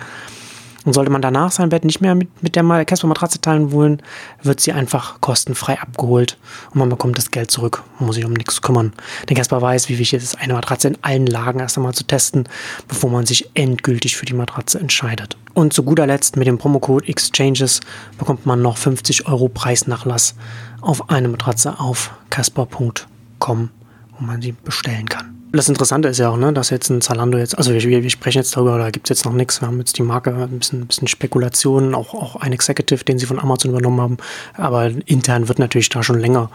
[0.88, 4.02] Und sollte man danach sein Bett nicht mehr mit, mit der Casper-Matratze teilen wollen,
[4.42, 6.38] wird sie einfach kostenfrei abgeholt
[6.72, 7.84] und man bekommt das Geld zurück.
[8.00, 8.94] Man muss sich um nichts kümmern.
[9.28, 12.06] Denn Casper weiß, wie wichtig es ist, eine Matratze in allen Lagen erst einmal zu
[12.06, 12.48] testen,
[12.88, 15.36] bevor man sich endgültig für die Matratze entscheidet.
[15.54, 17.82] Und zu guter Letzt mit dem Promocode Exchanges
[18.18, 20.36] bekommt man noch 50 Euro Preisnachlass
[20.80, 23.70] auf eine Matratze auf casper.com,
[24.18, 25.37] wo man sie bestellen kann.
[25.52, 28.40] Das Interessante ist ja auch, ne, dass jetzt ein Zalando jetzt, also wir, wir sprechen
[28.40, 29.62] jetzt darüber, da gibt es jetzt noch nichts.
[29.62, 33.18] Wir haben jetzt die Marke, ein bisschen, ein bisschen Spekulationen, auch, auch ein Executive, den
[33.18, 34.18] sie von Amazon übernommen haben.
[34.56, 36.50] Aber intern wird natürlich da schon länger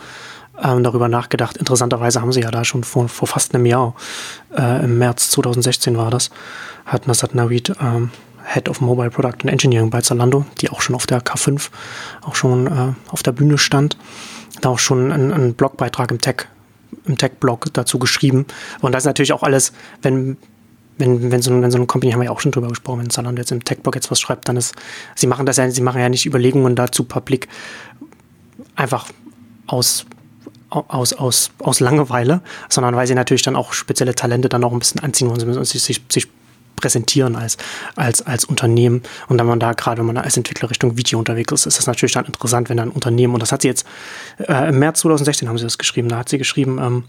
[0.62, 1.56] ähm, darüber nachgedacht.
[1.56, 3.94] Interessanterweise haben sie ja da schon vor, vor fast einem Jahr,
[4.56, 6.30] äh, im März 2016 war das,
[6.84, 8.10] hat Nasat Navid, ähm,
[8.44, 11.70] Head of Mobile Product and Engineering bei Zalando, die auch schon auf der K5
[12.22, 13.96] auch schon äh, auf der Bühne stand,
[14.60, 16.46] da auch schon einen, einen Blogbeitrag im Tech
[17.06, 18.46] im Tech-Blog dazu geschrieben.
[18.80, 19.72] Und das ist natürlich auch alles,
[20.02, 20.36] wenn,
[20.98, 23.10] wenn, wenn, so, wenn so eine Company, haben wir ja auch schon drüber gesprochen, wenn
[23.10, 24.74] Zalando jetzt im Tech-Blog jetzt was schreibt, dann ist,
[25.14, 27.48] sie machen das ja, sie machen ja nicht Überlegungen dazu publik,
[28.76, 29.08] einfach
[29.66, 30.06] aus
[30.72, 32.40] aus, aus, aus Langeweile,
[32.70, 35.46] sondern weil sie natürlich dann auch spezielle Talente dann auch ein bisschen anziehen wollen.
[35.46, 36.28] Müssen sich, sich, sich
[36.82, 37.56] präsentieren als,
[37.96, 39.02] als, als Unternehmen.
[39.28, 41.86] Und wenn man da gerade, wenn man als Entwickler Richtung Video unterwegs ist, ist das
[41.86, 43.86] natürlich dann interessant, wenn dann ein Unternehmen, und das hat sie jetzt
[44.38, 47.04] äh, im März 2016 haben sie das geschrieben, da hat sie geschrieben, ähm,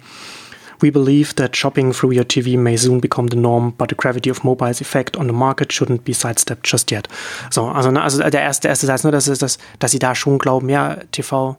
[0.79, 4.29] We believe that shopping through your TV may soon become the norm, but the gravity
[4.29, 7.07] of mobile's effect on the market shouldn't be sidestepped just yet.
[7.51, 9.99] So, also, ne, also der erste, der erste Satz, ne, das ist das, dass sie
[9.99, 11.57] da schon glauben, ja, TV,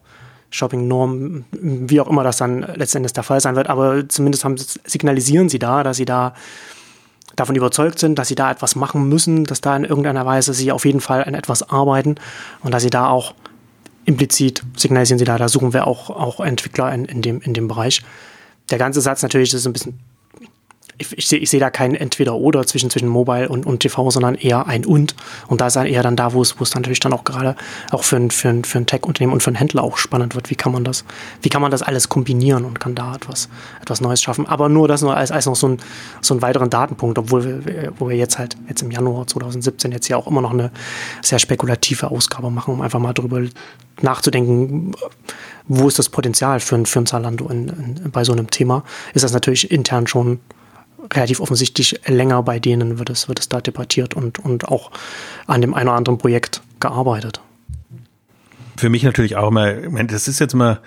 [0.50, 5.48] Shopping-Norm, wie auch immer das dann letztendlich der Fall sein wird, aber zumindest haben, signalisieren
[5.48, 6.34] sie da, dass sie da
[7.36, 10.72] davon überzeugt sind, dass sie da etwas machen müssen, dass da in irgendeiner Weise sie
[10.72, 12.16] auf jeden Fall an etwas arbeiten
[12.62, 13.34] und dass sie da auch
[14.04, 17.68] implizit signalisieren sie da, da suchen wir auch, auch Entwickler in, in, dem, in dem
[17.68, 18.02] Bereich.
[18.70, 19.98] Der ganze Satz natürlich ist ein bisschen
[20.98, 24.66] ich, ich sehe seh da kein Entweder-Oder zwischen, zwischen Mobile und, und TV, sondern eher
[24.66, 25.14] ein Und.
[25.48, 27.56] Und da ist dann eher dann da, wo es, wo es natürlich dann auch gerade
[27.90, 30.50] auch für ein, für ein, für ein Tech-Unternehmen und für einen Händler auch spannend wird.
[30.50, 31.04] Wie kann man das,
[31.42, 33.48] wie kann man das alles kombinieren und kann da etwas,
[33.82, 34.46] etwas Neues schaffen?
[34.46, 35.78] Aber nur das nur als, als noch so, ein,
[36.20, 40.08] so einen weiteren Datenpunkt, obwohl wir, wo wir jetzt halt jetzt im Januar 2017 jetzt
[40.08, 40.70] ja auch immer noch eine
[41.22, 43.42] sehr spekulative Ausgabe machen, um einfach mal darüber
[44.00, 44.92] nachzudenken,
[45.66, 48.84] wo ist das Potenzial für für ein Zalando in, in, bei so einem Thema,
[49.14, 50.40] ist das natürlich intern schon
[51.12, 54.90] relativ offensichtlich länger bei denen wird es, wird es da debattiert und, und auch
[55.46, 57.40] an dem einen oder anderen Projekt gearbeitet.
[58.76, 59.72] Für mich natürlich auch immer,
[60.04, 60.80] das ist jetzt mal,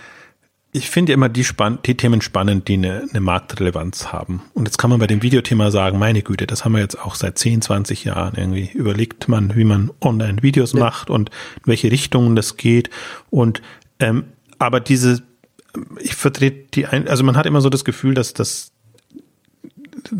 [0.72, 4.42] ich finde immer die, spann die Themen spannend, die eine, eine Marktrelevanz haben.
[4.54, 7.16] Und jetzt kann man bei dem Videothema sagen, meine Güte, das haben wir jetzt auch
[7.16, 8.70] seit 10, 20 Jahren irgendwie.
[8.74, 10.80] Überlegt man, wie man Online-Videos ja.
[10.80, 12.90] macht und in welche Richtungen das geht.
[13.30, 13.62] Und
[14.00, 14.26] ähm,
[14.60, 15.24] aber diese
[16.00, 18.72] ich vertrete die, ein, also man hat immer so das Gefühl, dass das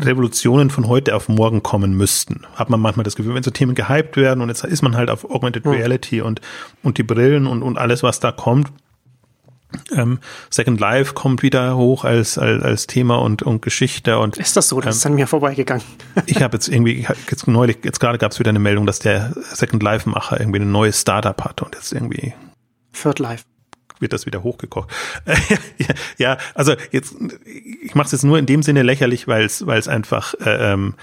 [0.00, 2.42] Revolutionen von heute auf morgen kommen müssten.
[2.54, 5.10] Hat man manchmal das Gefühl, wenn so Themen gehypt werden und jetzt ist man halt
[5.10, 6.40] auf Augmented Reality und,
[6.82, 8.72] und die Brillen und, und alles, was da kommt.
[9.92, 10.18] Ähm,
[10.48, 14.68] Second Life kommt wieder hoch als, als, als Thema und, und Geschichte und ist das
[14.68, 14.80] so?
[14.80, 15.84] Das ähm, ist an mir vorbeigegangen.
[16.26, 19.34] ich habe jetzt irgendwie jetzt neulich jetzt gerade gab es wieder eine Meldung, dass der
[19.52, 22.32] Second Life Macher irgendwie ein neues Startup hat und jetzt irgendwie
[22.94, 23.44] Third Life
[24.00, 24.90] wird das wieder hochgekocht.
[26.18, 27.16] ja, also jetzt,
[27.82, 30.72] ich mache es jetzt nur in dem Sinne lächerlich, weil es, weil es einfach äh,
[30.72, 30.94] ähm,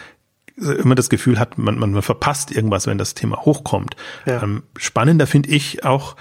[0.57, 3.95] immer das Gefühl hat, man, man, verpasst irgendwas, wenn das Thema hochkommt.
[4.25, 4.41] Ja.
[4.43, 6.15] Ähm, spannender finde ich auch,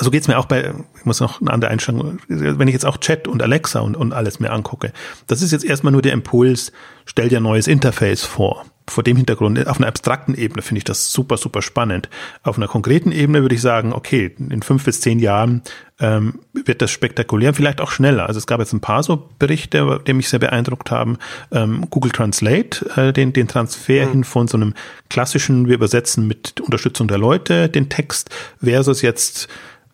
[0.00, 2.98] so geht's mir auch bei, ich muss noch eine andere Einstellung, wenn ich jetzt auch
[2.98, 4.92] Chat und Alexa und, und alles mir angucke,
[5.26, 6.72] das ist jetzt erstmal nur der Impuls,
[7.08, 10.84] stell dir ein neues Interface vor vor dem Hintergrund, auf einer abstrakten Ebene finde ich
[10.84, 12.08] das super, super spannend.
[12.42, 15.62] Auf einer konkreten Ebene würde ich sagen, okay, in fünf bis zehn Jahren
[16.00, 18.26] ähm, wird das spektakulär, vielleicht auch schneller.
[18.26, 21.18] Also es gab jetzt ein paar so Berichte, die mich sehr beeindruckt haben.
[21.52, 24.10] Ähm, Google Translate, äh, den, den Transfer mhm.
[24.10, 24.74] hin von so einem
[25.10, 28.30] klassischen, wir übersetzen mit Unterstützung der Leute den Text
[28.62, 29.48] versus jetzt,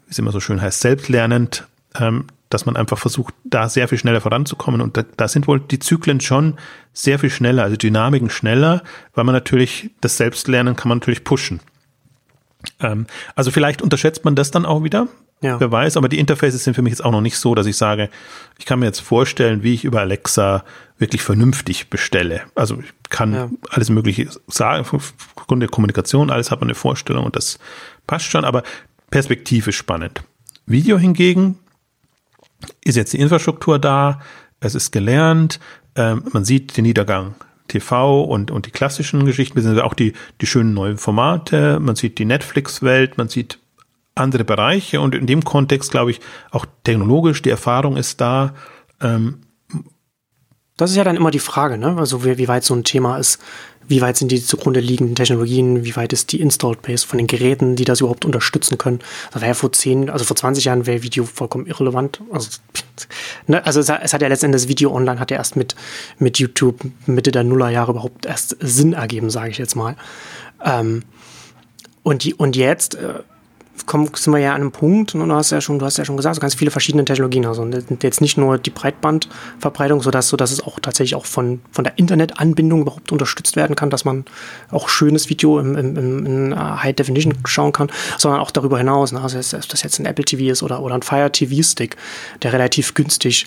[0.06, 1.66] wie es immer so schön heißt, selbstlernend.
[1.98, 4.80] Ähm, dass man einfach versucht, da sehr viel schneller voranzukommen.
[4.80, 6.56] Und da, da sind wohl die Zyklen schon
[6.92, 8.82] sehr viel schneller, also Dynamiken schneller,
[9.12, 11.60] weil man natürlich das Selbstlernen kann man natürlich pushen.
[12.80, 15.08] Ähm, also vielleicht unterschätzt man das dann auch wieder.
[15.40, 15.58] Ja.
[15.58, 17.76] Wer weiß, aber die Interfaces sind für mich jetzt auch noch nicht so, dass ich
[17.76, 18.08] sage,
[18.56, 20.64] ich kann mir jetzt vorstellen, wie ich über Alexa
[20.96, 22.42] wirklich vernünftig bestelle.
[22.54, 23.50] Also ich kann ja.
[23.68, 27.58] alles Mögliche sagen, aufgrund der Kommunikation, alles hat man eine Vorstellung und das
[28.06, 28.62] passt schon, aber
[29.10, 30.22] Perspektive ist spannend.
[30.66, 31.58] Video hingegen
[32.84, 34.20] ist jetzt die Infrastruktur da,
[34.60, 35.60] es ist gelernt,
[35.96, 37.34] ähm, man sieht den Niedergang
[37.68, 42.18] TV und, und die klassischen Geschichten, beziehungsweise auch die, die schönen neuen Formate, man sieht
[42.18, 43.58] die Netflix-Welt, man sieht
[44.14, 48.54] andere Bereiche und in dem Kontext glaube ich auch technologisch, die Erfahrung ist da.
[49.00, 49.38] Ähm,
[50.76, 51.96] das ist ja dann immer die Frage, ne?
[51.96, 53.38] Also wie, wie weit so ein Thema ist,
[53.86, 57.26] wie weit sind die zugrunde liegenden Technologien, wie weit ist die Installed Base von den
[57.26, 59.00] Geräten, die das überhaupt unterstützen können.
[59.32, 62.20] Das war ja vor zehn, also vor 20 Jahren wäre Video vollkommen irrelevant.
[62.32, 62.48] Also,
[63.46, 65.76] ne, also es, es hat ja letztendlich das Video online hat ja erst mit,
[66.18, 69.96] mit YouTube Mitte der Nullerjahre überhaupt erst Sinn ergeben, sage ich jetzt mal.
[70.64, 71.02] Ähm,
[72.02, 73.20] und, die, und jetzt äh,
[73.86, 76.04] kommen, sind wir ja an einem Punkt, und du hast ja schon, du hast ja
[76.04, 77.44] schon gesagt, so ganz viele verschiedene Technologien.
[77.46, 77.68] Also
[78.02, 82.82] jetzt nicht nur die Breitbandverbreitung, sodass, sodass es auch tatsächlich auch von, von der Internetanbindung
[82.82, 84.24] überhaupt unterstützt werden kann, dass man
[84.70, 88.78] auch schönes Video im, im, im in äh, High Definition schauen kann, sondern auch darüber
[88.78, 89.12] hinaus.
[89.12, 89.20] Ne?
[89.20, 91.96] Also ob das jetzt ein Apple TV ist oder, oder ein Fire TV Stick,
[92.42, 93.46] der relativ günstig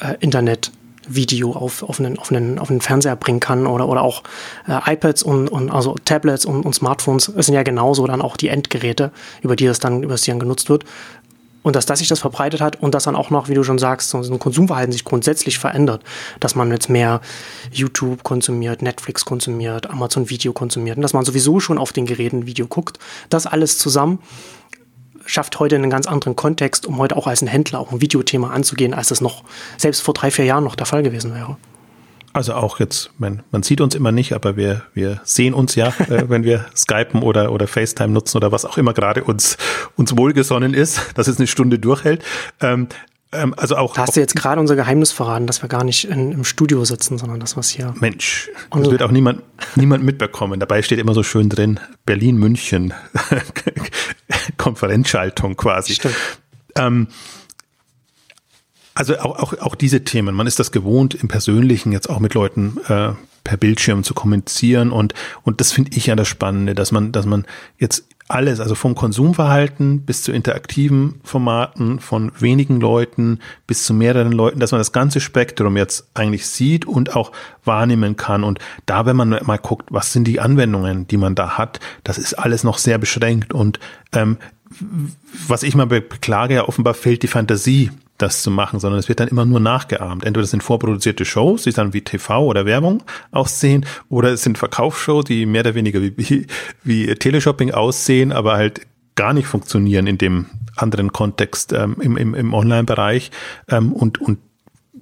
[0.00, 0.72] äh, Internet
[1.08, 4.22] Video auf, auf, einen, auf, einen, auf einen Fernseher bringen kann oder, oder auch
[4.66, 8.48] äh, iPads und, und also Tablets und, und Smartphones sind ja genauso dann auch die
[8.48, 9.10] Endgeräte,
[9.42, 10.84] über die das dann, über das dann genutzt wird.
[11.62, 13.78] Und dass das sich das verbreitet hat und dass dann auch noch, wie du schon
[13.78, 16.02] sagst, so ein Konsumverhalten sich grundsätzlich verändert.
[16.40, 17.20] Dass man jetzt mehr
[17.72, 22.46] YouTube konsumiert, Netflix konsumiert, Amazon Video konsumiert und dass man sowieso schon auf den Geräten
[22.46, 22.98] Video guckt.
[23.28, 24.20] Das alles zusammen
[25.28, 28.50] schafft heute einen ganz anderen Kontext, um heute auch als ein Händler auch ein Videothema
[28.50, 29.44] anzugehen, als das noch
[29.76, 31.56] selbst vor drei, vier Jahren noch der Fall gewesen wäre.
[32.32, 35.88] Also auch jetzt, man, man sieht uns immer nicht, aber wir, wir sehen uns ja,
[36.08, 39.56] äh, wenn wir Skypen oder, oder FaceTime nutzen oder was auch immer gerade uns,
[39.96, 42.24] uns wohlgesonnen ist, dass es eine Stunde durchhält.
[42.60, 42.88] Ähm,
[43.30, 43.94] ähm, also auch.
[43.94, 46.84] Da hast du jetzt gerade unser Geheimnis verraten, dass wir gar nicht in, im Studio
[46.84, 47.94] sitzen, sondern das, was hier.
[48.00, 49.42] Mensch, das wird auch niemand,
[49.76, 50.60] niemand mitbekommen.
[50.60, 52.94] Dabei steht immer so schön drin, Berlin, München,
[54.56, 55.94] Konferenzschaltung quasi.
[55.94, 56.16] Stimmt.
[56.76, 57.08] Ähm,
[58.94, 62.34] also auch, auch, auch diese Themen, man ist das gewohnt, im Persönlichen jetzt auch mit
[62.34, 63.12] Leuten äh,
[63.44, 65.14] per Bildschirm zu kommunizieren und,
[65.44, 67.46] und das finde ich ja das Spannende, dass man, dass man
[67.78, 74.32] jetzt alles, also vom Konsumverhalten bis zu interaktiven Formaten, von wenigen Leuten bis zu mehreren
[74.32, 77.32] Leuten, dass man das ganze Spektrum jetzt eigentlich sieht und auch
[77.64, 78.44] wahrnehmen kann.
[78.44, 82.18] Und da, wenn man mal guckt, was sind die Anwendungen, die man da hat, das
[82.18, 83.54] ist alles noch sehr beschränkt.
[83.54, 83.80] Und
[84.12, 84.36] ähm,
[85.46, 89.20] was ich mal beklage, ja offenbar fehlt die Fantasie das zu machen, sondern es wird
[89.20, 90.24] dann immer nur nachgeahmt.
[90.24, 94.58] Entweder das sind vorproduzierte Shows, die dann wie TV oder Werbung aussehen, oder es sind
[94.58, 96.46] Verkaufsshows, die mehr oder weniger wie, wie,
[96.82, 98.82] wie Teleshopping aussehen, aber halt
[99.14, 100.46] gar nicht funktionieren in dem
[100.76, 103.30] anderen Kontext ähm, im, im, im Online-Bereich.
[103.68, 104.38] Ähm, und, und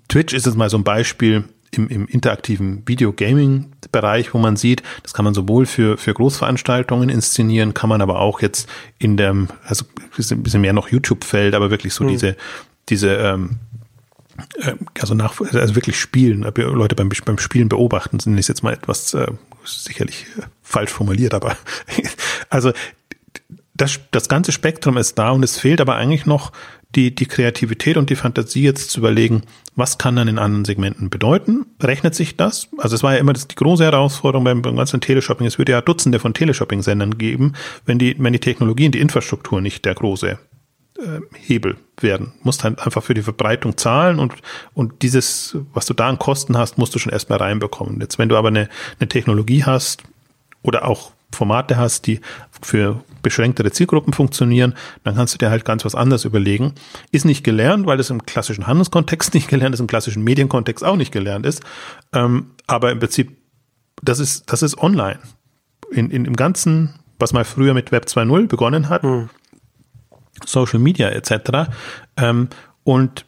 [0.08, 5.12] Twitch ist jetzt mal so ein Beispiel im, im interaktiven Video-Gaming-Bereich, wo man sieht, das
[5.12, 9.84] kann man sowohl für, für Großveranstaltungen inszenieren, kann man aber auch jetzt in dem, also
[10.30, 12.08] ein bisschen mehr noch YouTube-Feld, aber wirklich so mhm.
[12.08, 12.36] diese
[12.88, 13.58] diese ähm,
[14.58, 18.74] äh, also nach also wirklich spielen, Leute beim, beim Spielen beobachten, sind ist jetzt mal
[18.74, 19.26] etwas äh,
[19.64, 21.56] sicherlich äh, falsch formuliert, aber
[22.50, 22.72] also
[23.74, 26.52] das, das ganze Spektrum ist da und es fehlt aber eigentlich noch
[26.94, 29.42] die, die Kreativität und die Fantasie jetzt zu überlegen,
[29.74, 31.66] was kann dann in anderen Segmenten bedeuten?
[31.82, 32.68] Rechnet sich das?
[32.78, 35.46] Also es war ja immer das, die große Herausforderung beim, beim ganzen Teleshopping.
[35.46, 37.52] Es würde ja Dutzende von Teleshopping-Sendern geben,
[37.84, 40.38] wenn die, wenn die Technologie und die Infrastruktur nicht der große
[40.98, 42.32] äh, Hebel werden.
[42.38, 44.34] Du musst halt einfach für die Verbreitung zahlen und,
[44.74, 48.00] und dieses, was du da an Kosten hast, musst du schon erstmal reinbekommen.
[48.00, 48.68] Jetzt, wenn du aber eine,
[48.98, 50.02] eine Technologie hast
[50.62, 52.20] oder auch Formate hast, die
[52.62, 54.74] für beschränktere Zielgruppen funktionieren,
[55.04, 56.74] dann kannst du dir halt ganz was anderes überlegen.
[57.10, 60.96] Ist nicht gelernt, weil das im klassischen Handelskontext nicht gelernt ist, im klassischen Medienkontext auch
[60.96, 61.62] nicht gelernt ist.
[62.12, 63.36] Ähm, aber im Prinzip,
[64.02, 65.18] das ist, das ist online.
[65.90, 69.28] In, in, Im Ganzen, was mal früher mit Web 2.0 begonnen hat, mhm.
[70.44, 71.70] Social Media etc.
[72.16, 72.48] Ähm,
[72.84, 73.24] und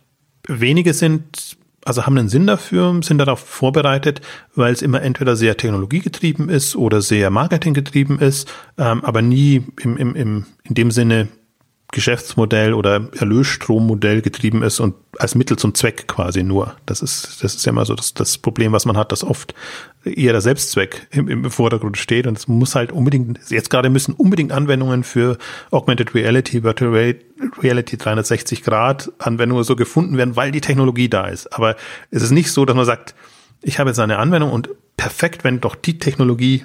[0.47, 4.21] wenige sind also haben einen Sinn dafür, sind darauf vorbereitet,
[4.55, 9.97] weil es immer entweder sehr technologiegetrieben ist oder sehr marketinggetrieben ist, ähm, aber nie im,
[9.97, 11.29] im, im, in dem Sinne
[11.91, 16.77] Geschäftsmodell oder Erlösstrommodell getrieben ist und als Mittel zum Zweck quasi nur.
[16.85, 19.55] Das ist, das ist ja immer so das, das Problem, was man hat, dass oft
[20.05, 24.13] eher der Selbstzweck im, im Vordergrund steht und es muss halt unbedingt, jetzt gerade müssen
[24.13, 25.39] unbedingt Anwendungen für
[25.71, 27.17] Augmented Reality, Virtual
[27.63, 31.55] Reality 360 Grad Anwendungen so gefunden werden, weil die Technologie da ist.
[31.55, 31.75] Aber
[32.11, 33.15] es ist nicht so, dass man sagt,
[33.63, 34.69] ich habe jetzt eine Anwendung und
[34.99, 36.65] perfekt, wenn doch die Technologie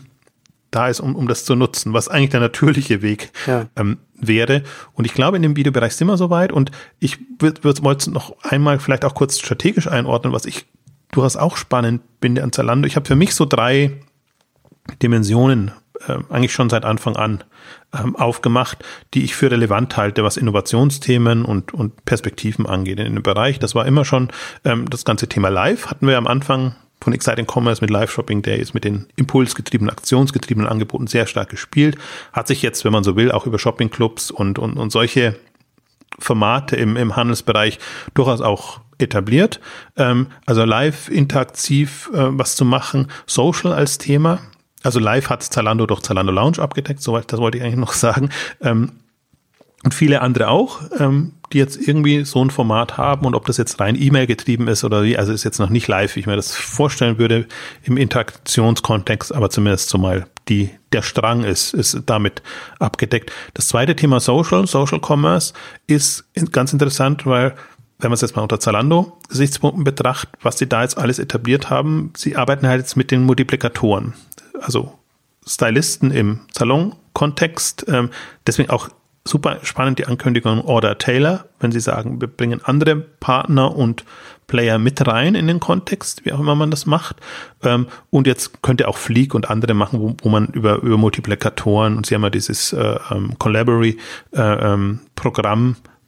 [0.76, 3.68] da ist, um, um das zu nutzen, was eigentlich der natürliche Weg ja.
[3.76, 4.64] ähm, wäre.
[4.94, 6.52] Und ich glaube, in dem Videobereich sind wir soweit.
[6.52, 10.66] Und ich würde wollte noch einmal vielleicht auch kurz strategisch einordnen, was ich
[11.12, 12.88] durchaus auch spannend bin an Zalando.
[12.88, 13.92] Ich habe für mich so drei
[15.02, 15.72] Dimensionen
[16.08, 17.44] äh, eigentlich schon seit Anfang an
[17.94, 23.24] ähm, aufgemacht, die ich für relevant halte, was Innovationsthemen und, und Perspektiven angeht in dem
[23.24, 23.60] Bereich.
[23.60, 24.30] Das war immer schon
[24.66, 28.42] ähm, das ganze Thema Live, hatten wir am Anfang von Exciting Commerce mit Live Shopping
[28.42, 31.98] Days, mit den impulsgetriebenen, aktionsgetriebenen Angeboten sehr stark gespielt.
[32.32, 35.36] Hat sich jetzt, wenn man so will, auch über Shopping Clubs und, und, und solche
[36.20, 37.80] Formate im, im Handelsbereich
[38.14, 39.60] durchaus auch etabliert.
[39.98, 44.40] Ähm, also live interaktiv äh, was zu machen, Social als Thema.
[44.84, 48.30] Also live hat Zalando durch Zalando Lounge abgedeckt, soweit das wollte ich eigentlich noch sagen.
[48.62, 48.92] Ähm,
[49.84, 53.58] und viele andere auch, ähm, die jetzt irgendwie so ein Format haben und ob das
[53.58, 56.28] jetzt rein E-Mail getrieben ist oder wie, also ist jetzt noch nicht live, wie ich
[56.28, 57.48] mir das vorstellen würde
[57.84, 62.42] im Interaktionskontext, aber zumindest zumal die, der Strang ist, ist damit
[62.80, 63.32] abgedeckt.
[63.54, 65.54] Das zweite Thema Social, Social Commerce
[65.88, 67.54] ist ganz interessant, weil
[68.00, 71.70] wenn man es jetzt mal unter Zalando Gesichtspunkten betrachtet, was sie da jetzt alles etabliert
[71.70, 74.14] haben, sie arbeiten halt jetzt mit den Multiplikatoren.
[74.60, 74.94] Also
[75.48, 78.10] Stylisten im Salon-Kontext, ähm,
[78.46, 78.90] deswegen auch
[79.26, 84.04] super spannend die Ankündigung Order Taylor, wenn sie sagen, wir bringen andere Partner und
[84.48, 87.18] Player mit rein in den Kontext, wie auch immer man das macht.
[87.64, 90.98] Ähm, und jetzt könnt ihr auch Fleek und andere machen, wo, wo man über, über
[90.98, 93.98] Multiplikatoren und sie haben ja dieses äh, ähm, Collaborate
[94.34, 95.00] äh, ähm,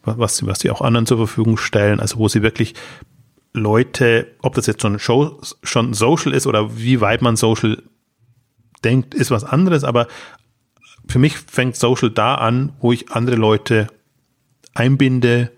[0.03, 2.76] was sie, was sie auch anderen zur Verfügung stellen, also wo sie wirklich
[3.53, 7.82] Leute, ob das jetzt schon Show, schon Social ist oder wie weit man Social
[8.84, 10.07] denkt, ist was anderes, aber
[11.08, 13.88] für mich fängt Social da an, wo ich andere Leute
[14.74, 15.51] einbinde,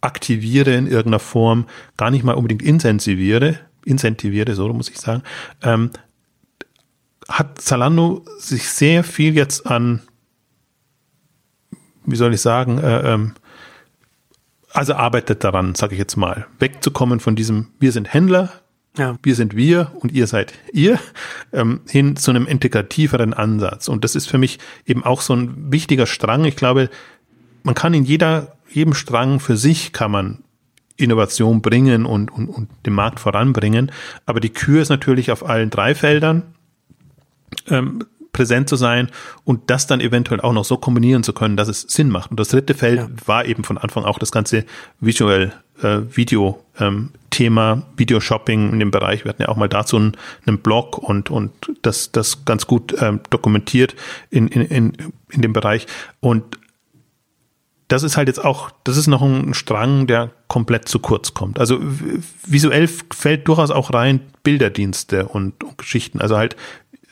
[0.00, 5.22] aktiviere in irgendeiner Form, gar nicht mal unbedingt incentiviere, incentiviere, so muss ich sagen,
[5.62, 5.90] ähm,
[7.28, 10.02] hat Zalando sich sehr viel jetzt an,
[12.04, 13.34] wie soll ich sagen, äh, ähm,
[14.72, 18.59] also arbeitet daran, sage ich jetzt mal, wegzukommen von diesem, wir sind Händler,
[18.96, 19.16] ja.
[19.22, 20.98] Wir sind wir und ihr seid ihr,
[21.52, 23.88] ähm, hin zu einem integrativeren Ansatz.
[23.88, 26.44] Und das ist für mich eben auch so ein wichtiger Strang.
[26.44, 26.90] Ich glaube,
[27.62, 30.42] man kann in jeder, jedem Strang für sich kann man
[30.96, 33.90] Innovation bringen und, und, und den Markt voranbringen.
[34.26, 36.42] Aber die Kür ist natürlich auf allen drei Feldern
[37.68, 39.10] ähm, präsent zu sein
[39.44, 42.30] und das dann eventuell auch noch so kombinieren zu können, dass es Sinn macht.
[42.30, 43.08] Und das dritte Feld ja.
[43.24, 44.64] war eben von Anfang auch das ganze
[45.00, 49.24] Visual äh, Video ähm, Thema Videoshopping in dem Bereich.
[49.24, 50.16] Wir hatten ja auch mal dazu einen,
[50.46, 51.52] einen Blog und, und
[51.82, 53.94] das, das ganz gut ähm, dokumentiert
[54.30, 54.92] in, in, in,
[55.30, 55.86] in dem Bereich.
[56.20, 56.58] Und
[57.88, 61.58] das ist halt jetzt auch, das ist noch ein Strang, der komplett zu kurz kommt.
[61.58, 61.80] Also
[62.46, 66.20] visuell fällt durchaus auch rein Bilderdienste und, und Geschichten.
[66.20, 66.56] Also halt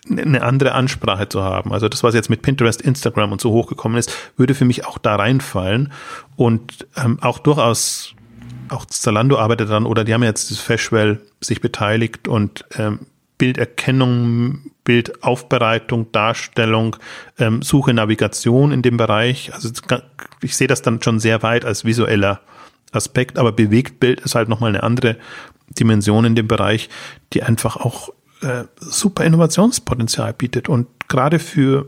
[0.08, 1.72] eine andere Ansprache zu haben.
[1.72, 4.98] Also das, was jetzt mit Pinterest, Instagram und so hochgekommen ist, würde für mich auch
[4.98, 5.92] da reinfallen
[6.36, 8.14] und ähm, auch durchaus
[8.70, 13.00] auch Zalando arbeitet daran oder die haben jetzt das Fashwell sich beteiligt und ähm,
[13.38, 16.96] Bilderkennung, Bildaufbereitung, Darstellung,
[17.38, 19.54] ähm, Suche, Navigation in dem Bereich.
[19.54, 19.70] Also
[20.42, 22.40] ich sehe das dann schon sehr weit als visueller
[22.90, 25.16] Aspekt, aber Bewegtbild ist halt nochmal eine andere
[25.78, 26.88] Dimension in dem Bereich,
[27.32, 28.10] die einfach auch
[28.40, 31.86] äh, super Innovationspotenzial bietet und gerade für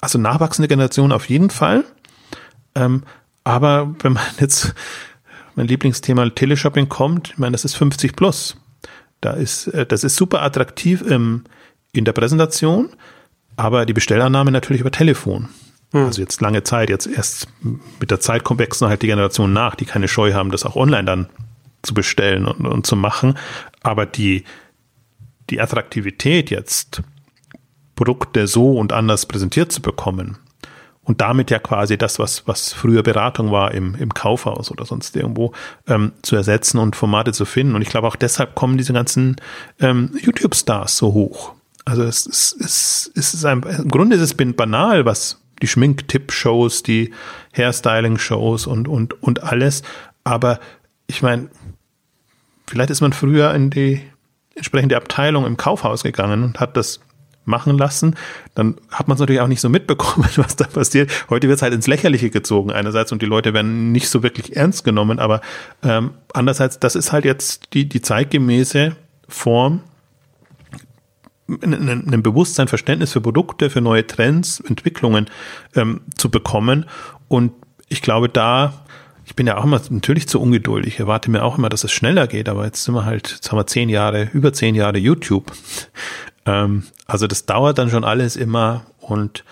[0.00, 1.84] also nachwachsende Generation auf jeden Fall.
[2.74, 3.02] Ähm,
[3.44, 4.74] aber wenn man jetzt
[5.58, 8.56] mein Lieblingsthema Teleshopping kommt, ich meine, das ist 50 plus.
[9.20, 11.42] Da ist, äh, das ist super attraktiv im,
[11.92, 12.90] in der Präsentation,
[13.56, 15.48] aber die Bestellannahme natürlich über Telefon.
[15.92, 16.04] Hm.
[16.04, 17.48] Also jetzt lange Zeit, jetzt erst
[17.98, 20.76] mit der Zeit kommt wechseln halt die Generationen nach, die keine Scheu haben, das auch
[20.76, 21.28] online dann
[21.82, 23.34] zu bestellen und, und zu machen.
[23.82, 24.44] Aber die,
[25.50, 27.02] die Attraktivität jetzt,
[27.96, 30.38] Produkte so und anders präsentiert zu bekommen,
[31.08, 35.16] und damit ja quasi das, was, was früher Beratung war im, im Kaufhaus oder sonst
[35.16, 35.52] irgendwo,
[35.86, 37.74] ähm, zu ersetzen und Formate zu finden.
[37.74, 39.36] Und ich glaube auch deshalb kommen diese ganzen
[39.80, 41.54] ähm, YouTube-Stars so hoch.
[41.86, 46.82] Also es, es, es, es ist ein, im Grunde ist es banal, was die Schminktipp-Shows,
[46.82, 47.14] die
[47.56, 49.82] Hairstyling-Shows und, und, und alles.
[50.24, 50.60] Aber
[51.06, 51.48] ich meine,
[52.66, 54.02] vielleicht ist man früher in die
[54.54, 57.00] entsprechende Abteilung im Kaufhaus gegangen und hat das
[57.48, 58.14] machen lassen,
[58.54, 61.10] dann hat man es natürlich auch nicht so mitbekommen, was da passiert.
[61.28, 64.56] Heute wird es halt ins Lächerliche gezogen einerseits und die Leute werden nicht so wirklich
[64.56, 65.40] ernst genommen, aber
[65.82, 68.94] ähm, andererseits, das ist halt jetzt die, die zeitgemäße
[69.28, 69.80] Form,
[71.48, 75.30] ein, ein Bewusstsein, Verständnis für Produkte, für neue Trends, Entwicklungen
[75.74, 76.84] ähm, zu bekommen.
[77.28, 77.52] Und
[77.88, 78.84] ich glaube, da
[79.28, 80.94] ich bin ja auch immer natürlich zu ungeduldig.
[80.94, 83.52] Ich erwarte mir auch immer, dass es schneller geht, aber jetzt sind wir halt, jetzt
[83.52, 85.52] haben wir zehn Jahre, über zehn Jahre YouTube.
[86.48, 89.44] Ähm, also das dauert dann schon alles immer und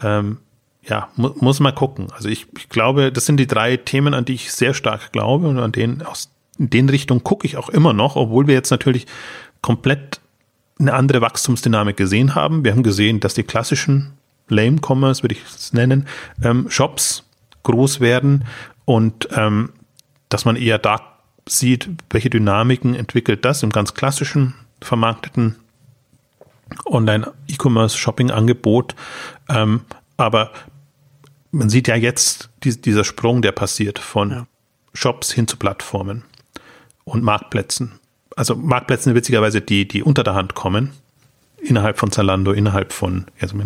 [0.00, 0.38] ähm,
[0.82, 2.08] ja, mu muss man gucken.
[2.12, 5.48] Also ich, ich glaube, das sind die drei Themen, an die ich sehr stark glaube
[5.48, 8.70] und an denen aus in den Richtungen gucke ich auch immer noch, obwohl wir jetzt
[8.70, 9.06] natürlich
[9.60, 10.20] komplett
[10.78, 12.64] eine andere Wachstumsdynamik gesehen haben.
[12.64, 14.12] Wir haben gesehen, dass die klassischen
[14.48, 16.06] Lame Commerce, würde ich es nennen,
[16.42, 17.24] ähm, Shops
[17.64, 18.44] groß werden
[18.86, 19.70] und ähm,
[20.28, 21.00] dass man eher da
[21.46, 25.56] sieht, welche Dynamiken entwickelt das im ganz klassischen vermarkteten
[26.84, 28.94] Online-E-Commerce-Shopping-Angebot.
[29.48, 29.82] Ähm,
[30.16, 30.52] aber
[31.50, 34.46] man sieht ja jetzt die, dieser Sprung, der passiert von ja.
[34.92, 36.24] Shops hin zu Plattformen
[37.04, 37.92] und Marktplätzen.
[38.34, 40.92] Also Marktplätze witzigerweise, die, die unter der Hand kommen,
[41.60, 43.56] innerhalb von Zalando, innerhalb von, also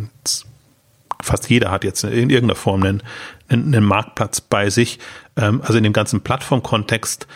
[1.22, 3.02] fast jeder hat jetzt in irgendeiner Form einen,
[3.48, 4.98] einen Marktplatz bei sich.
[5.36, 7.26] Ähm, also in dem ganzen Plattformkontext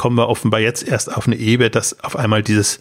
[0.00, 2.80] kommen wir offenbar jetzt erst auf eine Ebene, dass auf einmal dieses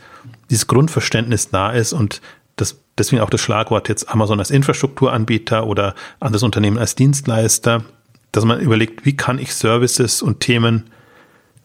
[0.49, 2.21] dieses Grundverständnis da ist und
[2.55, 7.83] das, deswegen auch das Schlagwort jetzt Amazon als Infrastrukturanbieter oder anderes Unternehmen als Dienstleister,
[8.31, 10.89] dass man überlegt, wie kann ich Services und Themen,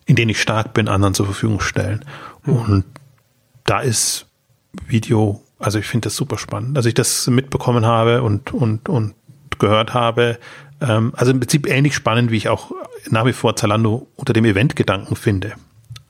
[0.06, 2.04] in denen ich stark bin, anderen zur Verfügung stellen.
[2.42, 2.56] Mhm.
[2.56, 2.84] Und
[3.62, 4.26] da ist
[4.88, 9.14] Video, also ich finde das super spannend, dass ich das mitbekommen habe und, und, und
[9.60, 10.40] gehört habe.
[10.80, 12.72] Ähm, also im Prinzip ähnlich spannend, wie ich auch
[13.10, 15.52] nach wie vor Zalando unter dem Event-Gedanken finde.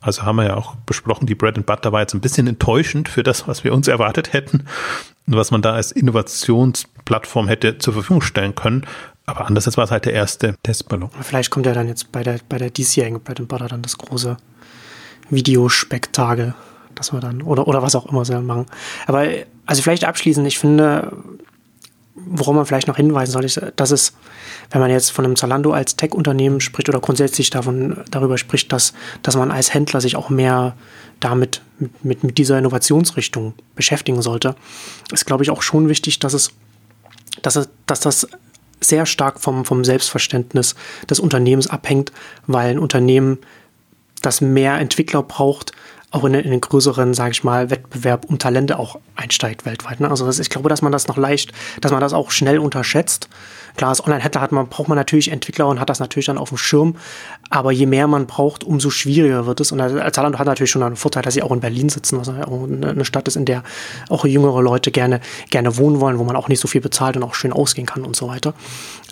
[0.01, 3.09] Also haben wir ja auch besprochen, die Bread and Butter war jetzt ein bisschen enttäuschend
[3.09, 4.67] für das, was wir uns erwartet hätten
[5.27, 8.87] und was man da als Innovationsplattform hätte zur Verfügung stellen können.
[9.27, 11.09] Aber andererseits war es halt der erste Testballon.
[11.23, 13.97] Vielleicht kommt ja dann jetzt bei der, bei der diesjährigen Bread and Butter dann das
[13.97, 14.37] große
[15.31, 16.55] Videospektakel,
[16.95, 18.67] dass wir dann, oder, oder was auch immer sie machen.
[19.07, 19.27] Aber,
[19.65, 21.13] also vielleicht abschließend, ich finde,
[22.15, 24.13] worum man vielleicht noch hinweisen sollte, ist, dass es,
[24.71, 28.95] wenn man jetzt von einem Zalando als Tech-Unternehmen spricht oder grundsätzlich davon, darüber spricht, dass,
[29.23, 30.77] dass man als Händler sich auch mehr
[31.21, 31.63] damit,
[32.03, 34.55] mit, mit dieser Innovationsrichtung beschäftigen sollte,
[35.13, 36.53] ist, glaube ich, auch schon wichtig, dass es,
[37.43, 38.29] dass es, dass das
[38.81, 40.75] sehr stark vom, vom Selbstverständnis
[41.09, 42.13] des Unternehmens abhängt,
[42.47, 43.39] weil ein Unternehmen,
[44.23, 45.73] das mehr Entwickler braucht,
[46.15, 50.01] auch in, in den größeren, sage ich mal, Wettbewerb um Talente auch einsteigt weltweit.
[50.01, 50.09] Ne?
[50.09, 53.29] Also das, ich glaube, dass man das noch leicht, dass man das auch schnell unterschätzt.
[53.77, 56.51] Klar, als Online-Händler hat man, braucht man natürlich Entwickler und hat das natürlich dann auf
[56.51, 56.97] dem Schirm.
[57.51, 59.73] Aber je mehr man braucht, umso schwieriger wird es.
[59.73, 59.79] Und
[60.13, 62.65] Zalando hat natürlich schon einen Vorteil, dass sie auch in Berlin sitzen, was ja auch
[62.65, 63.63] eine Stadt ist, in der
[64.09, 65.21] auch jüngere Leute gerne,
[65.51, 68.05] gerne wohnen wollen, wo man auch nicht so viel bezahlt und auch schön ausgehen kann
[68.05, 68.55] und so weiter.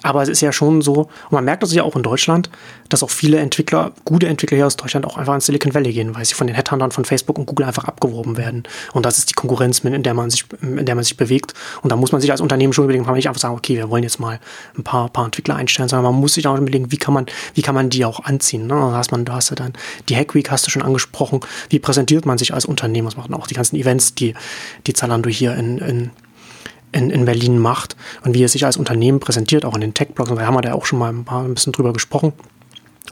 [0.03, 2.51] Aber es ist ja schon so, und man merkt das ja auch in Deutschland,
[2.89, 6.15] dass auch viele Entwickler, gute Entwickler hier aus Deutschland auch einfach ins Silicon Valley gehen,
[6.15, 8.65] weil sie von den Headhuntern von Facebook und Google einfach abgeworben werden.
[8.93, 11.55] Und das ist die Konkurrenz, in der man sich, in der man sich bewegt.
[11.83, 13.77] Und da muss man sich als Unternehmen schon überlegen, kann man nicht einfach sagen, okay,
[13.77, 14.41] wir wollen jetzt mal
[14.77, 17.63] ein paar, paar Entwickler einstellen, sondern man muss sich auch überlegen, wie kann man, wie
[17.63, 18.67] kann man die auch anziehen.
[18.67, 18.75] Ne?
[18.75, 19.73] Da hast man, da hast du dann
[20.09, 21.41] die Hack Week hast du schon angesprochen.
[21.69, 23.07] Wie präsentiert man sich als Unternehmen?
[23.07, 24.35] Was machen auch die ganzen Events, die,
[24.87, 26.11] die Zalando hier in, in
[26.93, 30.31] in, in Berlin macht und wie er sich als Unternehmen präsentiert, auch in den Tech-Blogs.
[30.31, 32.35] Da haben wir da auch schon mal ein, paar, ein bisschen drüber gesprochen.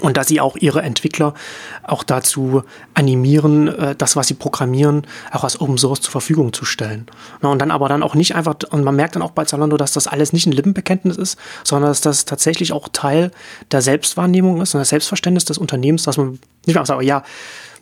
[0.01, 1.35] Und dass sie auch ihre Entwickler
[1.83, 2.63] auch dazu
[2.95, 7.07] animieren, äh, das, was sie programmieren, auch als Open Source zur Verfügung zu stellen.
[7.43, 9.93] und dann aber dann auch nicht einfach, und man merkt dann auch bei Zalando, dass
[9.93, 13.33] das alles nicht ein Lippenbekenntnis ist, sondern dass das tatsächlich auch Teil
[13.73, 17.25] der Selbstwahrnehmung ist und das Selbstverständnis des Unternehmens, dass man nicht mehr sagen, ja,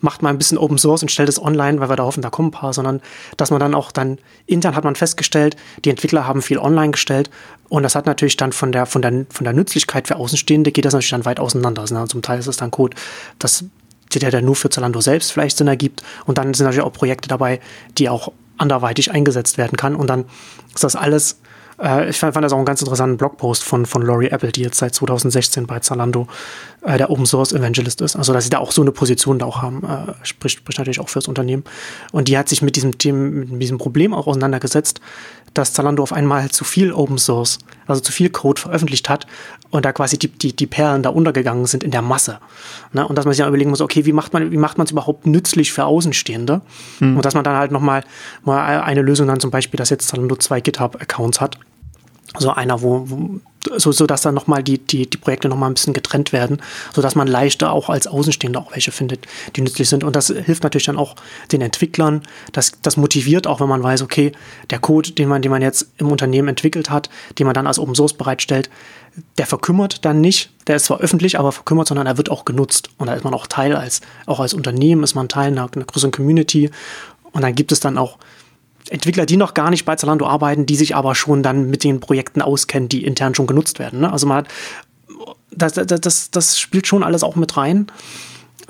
[0.01, 2.31] macht mal ein bisschen Open Source und stellt es online, weil wir da hoffen, da
[2.31, 3.01] kommen ein paar, sondern
[3.37, 7.31] dass man dann auch dann intern hat man festgestellt, die Entwickler haben viel online gestellt
[7.69, 10.85] und das hat natürlich dann von der, von der, von der Nützlichkeit für Außenstehende geht
[10.85, 11.83] das natürlich dann weit auseinander.
[11.83, 12.97] Also zum Teil ist es dann Code,
[13.39, 13.65] das,
[14.15, 17.29] der, der nur für Zalando selbst vielleicht Sinn ergibt und dann sind natürlich auch Projekte
[17.29, 17.61] dabei,
[17.99, 20.25] die auch anderweitig eingesetzt werden kann und dann
[20.75, 21.39] ist das alles
[21.81, 24.63] äh, ich fand, fand, das auch einen ganz interessanten Blogpost von, von Laurie Apple, die
[24.63, 26.27] jetzt seit 2016 bei Zalando
[26.83, 28.17] äh, der Open Source Evangelist ist.
[28.17, 31.01] Also, dass sie da auch so eine Position da auch haben, äh, spricht, spricht natürlich
[31.01, 31.65] auch fürs Unternehmen.
[32.13, 35.01] Und die hat sich mit diesem Thema, mit diesem Problem auch auseinandergesetzt,
[35.55, 39.27] dass Zalando auf einmal zu viel Open Source, also zu viel Code veröffentlicht hat
[39.71, 42.39] und da quasi die, die, die Perlen da untergegangen sind in der Masse.
[42.93, 43.07] Ne?
[43.07, 44.91] Und dass man sich dann überlegen muss, okay, wie macht man, wie macht man es
[44.91, 46.61] überhaupt nützlich für Außenstehende?
[46.99, 47.17] Hm.
[47.17, 48.05] Und dass man dann halt nochmal
[48.45, 51.59] mal eine Lösung dann zum Beispiel, dass jetzt Zalando zwei GitHub-Accounts hat
[52.37, 53.41] so einer, wo, wo
[53.77, 56.61] so, so dass dann nochmal die, die, die Projekte nochmal ein bisschen getrennt werden,
[56.95, 60.05] so dass man leichter auch als Außenstehender auch welche findet, die nützlich sind.
[60.05, 61.17] Und das hilft natürlich dann auch
[61.53, 62.23] den Entwicklern.
[62.53, 64.33] Das, das motiviert auch, wenn man weiß, okay,
[64.71, 67.79] der Code, den man, den man jetzt im Unternehmen entwickelt hat, den man dann als
[67.79, 68.71] Open Source bereitstellt,
[69.37, 70.51] der verkümmert dann nicht.
[70.67, 72.91] Der ist zwar öffentlich, aber verkümmert, sondern er wird auch genutzt.
[72.99, 75.85] Und da ist man auch Teil als, auch als Unternehmen ist man Teil einer, einer
[75.85, 76.71] größeren Community.
[77.33, 78.19] Und dann gibt es dann auch
[78.91, 82.01] Entwickler, die noch gar nicht bei Zalando arbeiten, die sich aber schon dann mit den
[82.01, 84.01] Projekten auskennen, die intern schon genutzt werden.
[84.01, 84.13] Ne?
[84.13, 84.49] Also man hat,
[85.51, 87.87] das, das, das spielt schon alles auch mit rein.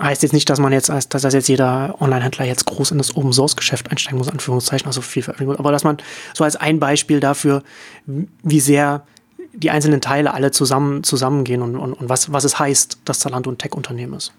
[0.01, 3.17] Heißt jetzt nicht, dass man jetzt, dass das jetzt jeder Online-Händler jetzt groß in das
[3.17, 5.97] Open Source Geschäft einsteigen muss, Anführungszeichen, also viel veröffentlichen aber dass man
[6.33, 7.63] so als ein Beispiel dafür,
[8.05, 9.03] wie sehr
[9.53, 13.51] die einzelnen Teile alle zusammen, zusammengehen und, und, und was, was es heißt, dass Zalando
[13.51, 14.31] ein Tech-Unternehmen ist.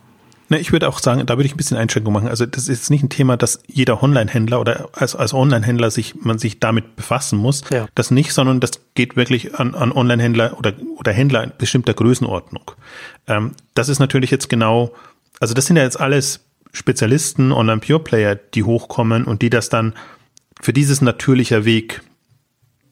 [0.50, 2.28] Ne, ich würde auch sagen, da würde ich ein bisschen Einschränkung machen.
[2.28, 6.16] Also das ist jetzt nicht ein Thema, dass jeder Online-Händler oder als, als Online-Händler sich,
[6.16, 7.62] man sich damit befassen muss.
[7.70, 7.86] Ja.
[7.94, 12.72] Das nicht, sondern das geht wirklich an, an Online-Händler oder, oder Händler in bestimmter Größenordnung.
[13.28, 14.92] Ähm, das ist natürlich jetzt genau,
[15.38, 16.40] also das sind ja jetzt alles
[16.72, 19.94] Spezialisten, Online-Pure-Player, die hochkommen und die das dann
[20.60, 22.02] für dieses natürlicher Weg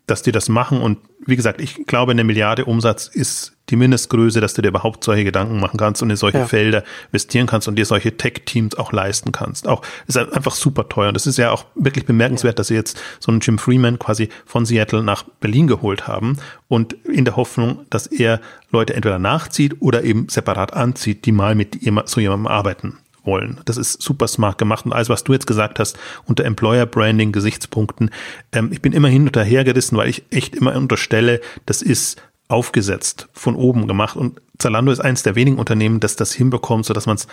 [0.09, 0.81] dass die das machen.
[0.81, 5.05] Und wie gesagt, ich glaube, eine Milliarde Umsatz ist die Mindestgröße, dass du dir überhaupt
[5.05, 6.47] solche Gedanken machen kannst und in solche ja.
[6.47, 9.69] Felder investieren kannst und dir solche Tech-Teams auch leisten kannst.
[9.69, 11.09] Auch ist einfach super teuer.
[11.09, 12.57] Und das ist ja auch wirklich bemerkenswert, ja.
[12.57, 16.39] dass sie jetzt so einen Jim Freeman quasi von Seattle nach Berlin geholt haben
[16.69, 18.41] und in der Hoffnung, dass er
[18.71, 22.99] Leute entweder nachzieht oder eben separat anzieht, die mal mit so jemandem arbeiten
[23.29, 23.61] wollen.
[23.65, 24.85] Das ist super smart gemacht.
[24.87, 25.97] Und alles, was du jetzt gesagt hast,
[26.27, 28.11] unter Employer Branding Gesichtspunkten,
[28.53, 32.21] ähm, ich bin immer hin und her gerissen, weil ich echt immer unterstelle, das ist
[32.49, 34.17] aufgesetzt, von oben gemacht.
[34.17, 37.29] Und Zalando ist eines der wenigen Unternehmen, das das hinbekommt, sodass man es,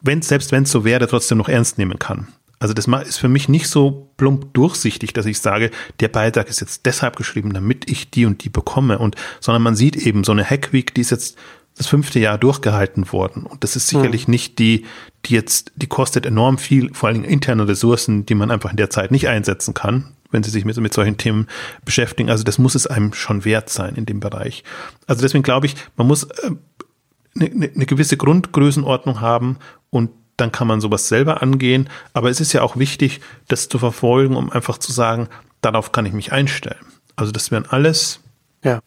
[0.00, 2.28] wenn, selbst wenn es so wäre, trotzdem noch ernst nehmen kann.
[2.58, 5.70] Also das ist für mich nicht so plump durchsichtig, dass ich sage,
[6.00, 8.98] der Beitrag ist jetzt deshalb geschrieben, damit ich die und die bekomme.
[8.98, 11.36] Und sondern man sieht eben so eine Hackweek, die ist jetzt
[11.76, 13.44] das fünfte Jahr durchgehalten worden.
[13.44, 14.32] Und das ist sicherlich mhm.
[14.32, 14.86] nicht die,
[15.26, 18.76] die jetzt, die kostet enorm viel, vor allen Dingen interne Ressourcen, die man einfach in
[18.76, 21.46] der Zeit nicht einsetzen kann, wenn sie sich mit, mit solchen Themen
[21.84, 22.28] beschäftigen.
[22.28, 24.64] Also das muss es einem schon wert sein in dem Bereich.
[25.06, 26.50] Also deswegen glaube ich, man muss äh,
[27.36, 29.58] eine, eine gewisse Grundgrößenordnung haben
[29.90, 31.88] und dann kann man sowas selber angehen.
[32.12, 35.28] Aber es ist ja auch wichtig, das zu verfolgen, um einfach zu sagen,
[35.60, 36.84] darauf kann ich mich einstellen.
[37.16, 38.20] Also das wären alles
[38.64, 38.80] ja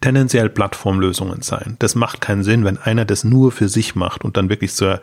[0.00, 1.76] tendenziell Plattformlösungen sein.
[1.78, 4.96] Das macht keinen Sinn, wenn einer das nur für sich macht und dann wirklich so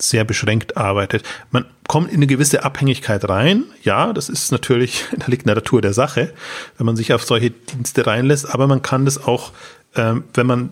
[0.00, 1.24] sehr beschränkt arbeitet.
[1.50, 3.64] Man kommt in eine gewisse Abhängigkeit rein.
[3.82, 6.32] Ja, das ist natürlich, da liegt in der Natur der Sache,
[6.76, 9.52] wenn man sich auf solche Dienste reinlässt, aber man kann das auch,
[9.94, 10.70] ähm, wenn man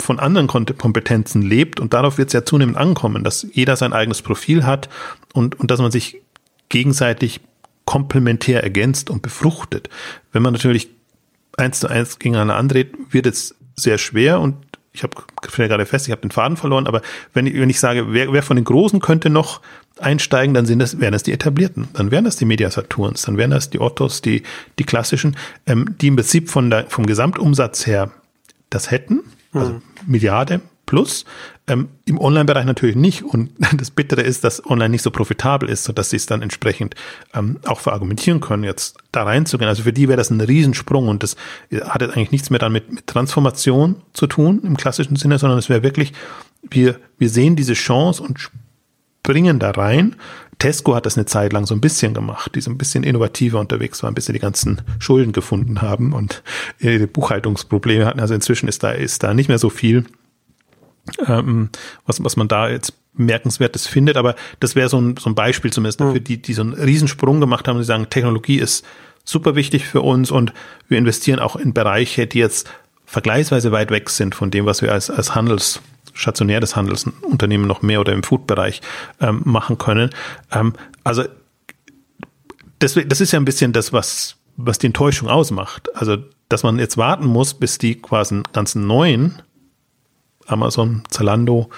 [0.00, 4.22] von anderen Kompetenzen lebt und darauf wird es ja zunehmend ankommen, dass jeder sein eigenes
[4.22, 4.88] Profil hat
[5.32, 6.20] und, und dass man sich
[6.68, 7.40] gegenseitig
[7.84, 9.88] komplementär ergänzt und befruchtet.
[10.32, 10.88] Wenn man natürlich
[11.56, 14.56] eins zu eins gegeneinander andreht, wird es sehr schwer und
[14.92, 15.16] ich habe
[15.50, 17.02] gerade fest, ich habe den Faden verloren, aber
[17.32, 19.60] wenn ich, wenn ich sage, wer, wer von den Großen könnte noch
[19.98, 23.50] einsteigen, dann sind das, wären das die etablierten, dann wären das die Mediasaturns, dann wären
[23.50, 24.44] das die Ottos, die,
[24.78, 25.36] die klassischen,
[25.66, 28.12] ähm, die im Prinzip von der, vom Gesamtumsatz her
[28.70, 29.20] das hätten,
[29.52, 29.82] also mhm.
[30.06, 31.24] Milliarde plus,
[31.66, 33.22] ähm, Im Online-Bereich natürlich nicht.
[33.22, 36.94] Und das Bittere ist, dass Online nicht so profitabel ist, sodass sie es dann entsprechend
[37.32, 39.68] ähm, auch verargumentieren können, jetzt da reinzugehen.
[39.68, 41.36] Also für die wäre das ein Riesensprung und das
[41.84, 45.58] hat jetzt eigentlich nichts mehr dann mit, mit Transformation zu tun im klassischen Sinne, sondern
[45.58, 46.12] es wäre wirklich,
[46.62, 48.38] wir, wir sehen diese Chance und
[49.24, 50.16] springen da rein.
[50.58, 53.58] Tesco hat das eine Zeit lang so ein bisschen gemacht, die so ein bisschen innovativer
[53.58, 56.42] unterwegs waren, bis sie die ganzen Schulden gefunden haben und
[56.78, 58.20] ihre Buchhaltungsprobleme hatten.
[58.20, 60.04] Also inzwischen ist da, ist da nicht mehr so viel
[61.26, 61.70] ähm,
[62.06, 65.72] was, was man da jetzt merkenswertes findet, aber das wäre so ein, so ein Beispiel
[65.72, 66.12] zumindest mhm.
[66.12, 68.84] für die, die so einen Riesensprung gemacht haben, die sagen, Technologie ist
[69.24, 70.52] super wichtig für uns und
[70.88, 72.68] wir investieren auch in Bereiche, die jetzt
[73.06, 75.80] vergleichsweise weit weg sind von dem, was wir als, als Handels
[76.14, 78.80] stationäres Handelsunternehmen noch mehr oder im Food-Bereich
[79.20, 80.10] ähm, machen können.
[80.52, 81.24] Ähm, also
[82.78, 85.88] das, das ist ja ein bisschen das, was, was die Enttäuschung ausmacht.
[85.94, 89.42] Also, dass man jetzt warten muss, bis die quasi ganzen neuen
[90.46, 91.70] Amazon, Zalando,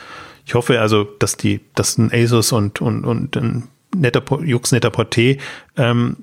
[0.47, 3.65] ich hoffe also, dass die, dass ein Asus und, und, und ein
[3.95, 5.41] netter, Jux netter Porté
[5.77, 6.19] ähm,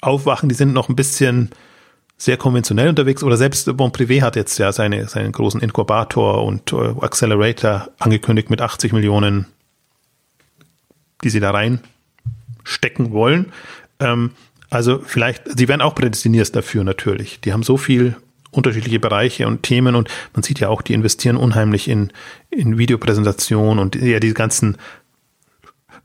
[0.00, 1.50] aufwachen, die sind noch ein bisschen
[2.16, 6.72] sehr konventionell unterwegs oder selbst Bon Privé hat jetzt ja seine, seinen großen Inkubator und
[6.72, 9.46] äh, Accelerator angekündigt mit 80 Millionen,
[11.22, 13.52] die sie da reinstecken wollen.
[14.00, 14.30] Ähm,
[14.70, 17.40] also vielleicht, sie werden auch prädestiniert dafür natürlich.
[17.40, 18.16] Die haben so viel
[18.54, 22.12] unterschiedliche Bereiche und Themen und man sieht ja auch, die investieren unheimlich in,
[22.50, 24.76] in Videopräsentation und ja, diese ganzen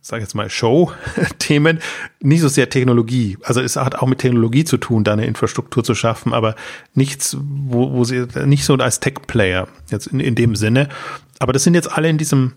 [0.02, 1.80] sage jetzt mal, Show-Themen,
[2.22, 3.38] nicht so sehr Technologie.
[3.44, 6.56] Also es hat auch mit Technologie zu tun, da eine Infrastruktur zu schaffen, aber
[6.94, 10.90] nichts, wo, wo sie nicht so als Tech-Player jetzt in, in dem Sinne.
[11.40, 12.54] Aber das sind jetzt alle in diesem,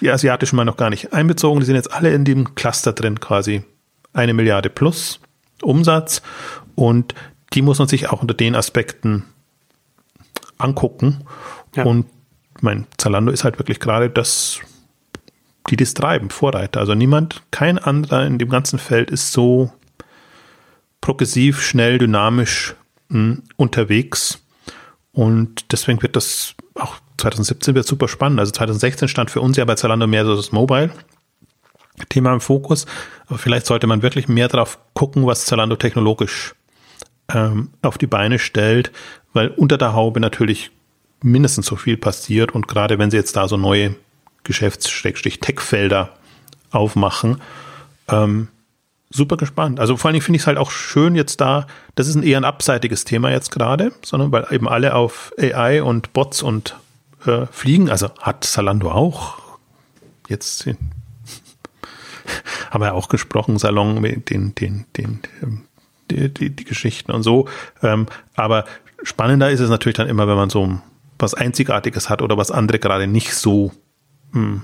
[0.00, 3.20] die asiatischen mal noch gar nicht einbezogen, die sind jetzt alle in dem Cluster drin
[3.20, 3.62] quasi.
[4.12, 5.20] Eine Milliarde plus
[5.62, 6.22] Umsatz
[6.74, 7.14] und
[7.52, 9.24] die muss man sich auch unter den Aspekten
[10.58, 11.24] angucken.
[11.74, 11.84] Ja.
[11.84, 12.06] Und
[12.60, 14.60] mein Zalando ist halt wirklich gerade das
[15.70, 16.80] die das treiben, Vorreiter.
[16.80, 19.72] Also niemand, kein anderer in dem ganzen Feld ist so
[21.00, 22.74] progressiv, schnell, dynamisch
[23.08, 24.40] mh, hm, unterwegs.
[25.12, 28.40] Und deswegen wird das auch 2017 wird super spannend.
[28.40, 30.90] Also 2016 stand für uns ja bei Zalando mehr so das Mobile.
[32.10, 32.84] Thema im Fokus,
[33.26, 36.54] aber vielleicht sollte man wirklich mehr drauf gucken, was Zalando technologisch
[37.32, 38.92] ähm, auf die Beine stellt,
[39.32, 40.70] weil unter der Haube natürlich
[41.22, 43.96] mindestens so viel passiert und gerade wenn sie jetzt da so neue
[44.44, 46.10] Geschäfts-Tech-Felder
[46.70, 47.40] aufmachen.
[48.08, 48.48] Ähm,
[49.10, 49.80] super gespannt.
[49.80, 52.22] Also vor allen Dingen finde ich es halt auch schön jetzt da, das ist ein
[52.22, 56.76] eher ein abseitiges Thema jetzt gerade, sondern weil eben alle auf AI und Bots und
[57.26, 57.90] äh, fliegen.
[57.90, 59.38] Also hat Salando auch
[60.28, 60.66] jetzt
[62.70, 65.65] haben wir auch gesprochen, Salon mit den, den, den, ähm,
[66.10, 67.48] die, die, die Geschichten und so.
[67.82, 68.64] Ähm, aber
[69.02, 70.78] spannender ist es natürlich dann immer, wenn man so
[71.18, 73.72] was Einzigartiges hat oder was andere gerade nicht so
[74.32, 74.62] hm,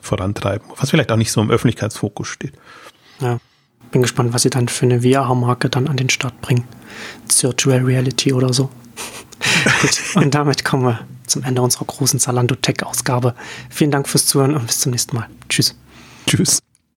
[0.00, 2.54] vorantreiben, was vielleicht auch nicht so im Öffentlichkeitsfokus steht.
[3.20, 3.38] Ja,
[3.90, 6.64] bin gespannt, was sie dann für eine VR-Marke dann an den Start bringen.
[7.28, 8.70] Virtual Reality oder so.
[9.80, 13.34] Gut, und damit kommen wir zum Ende unserer großen Zalando Tech-Ausgabe.
[13.68, 15.28] Vielen Dank fürs Zuhören und bis zum nächsten Mal.
[15.48, 15.76] Tschüss.
[16.26, 16.60] Tschüss.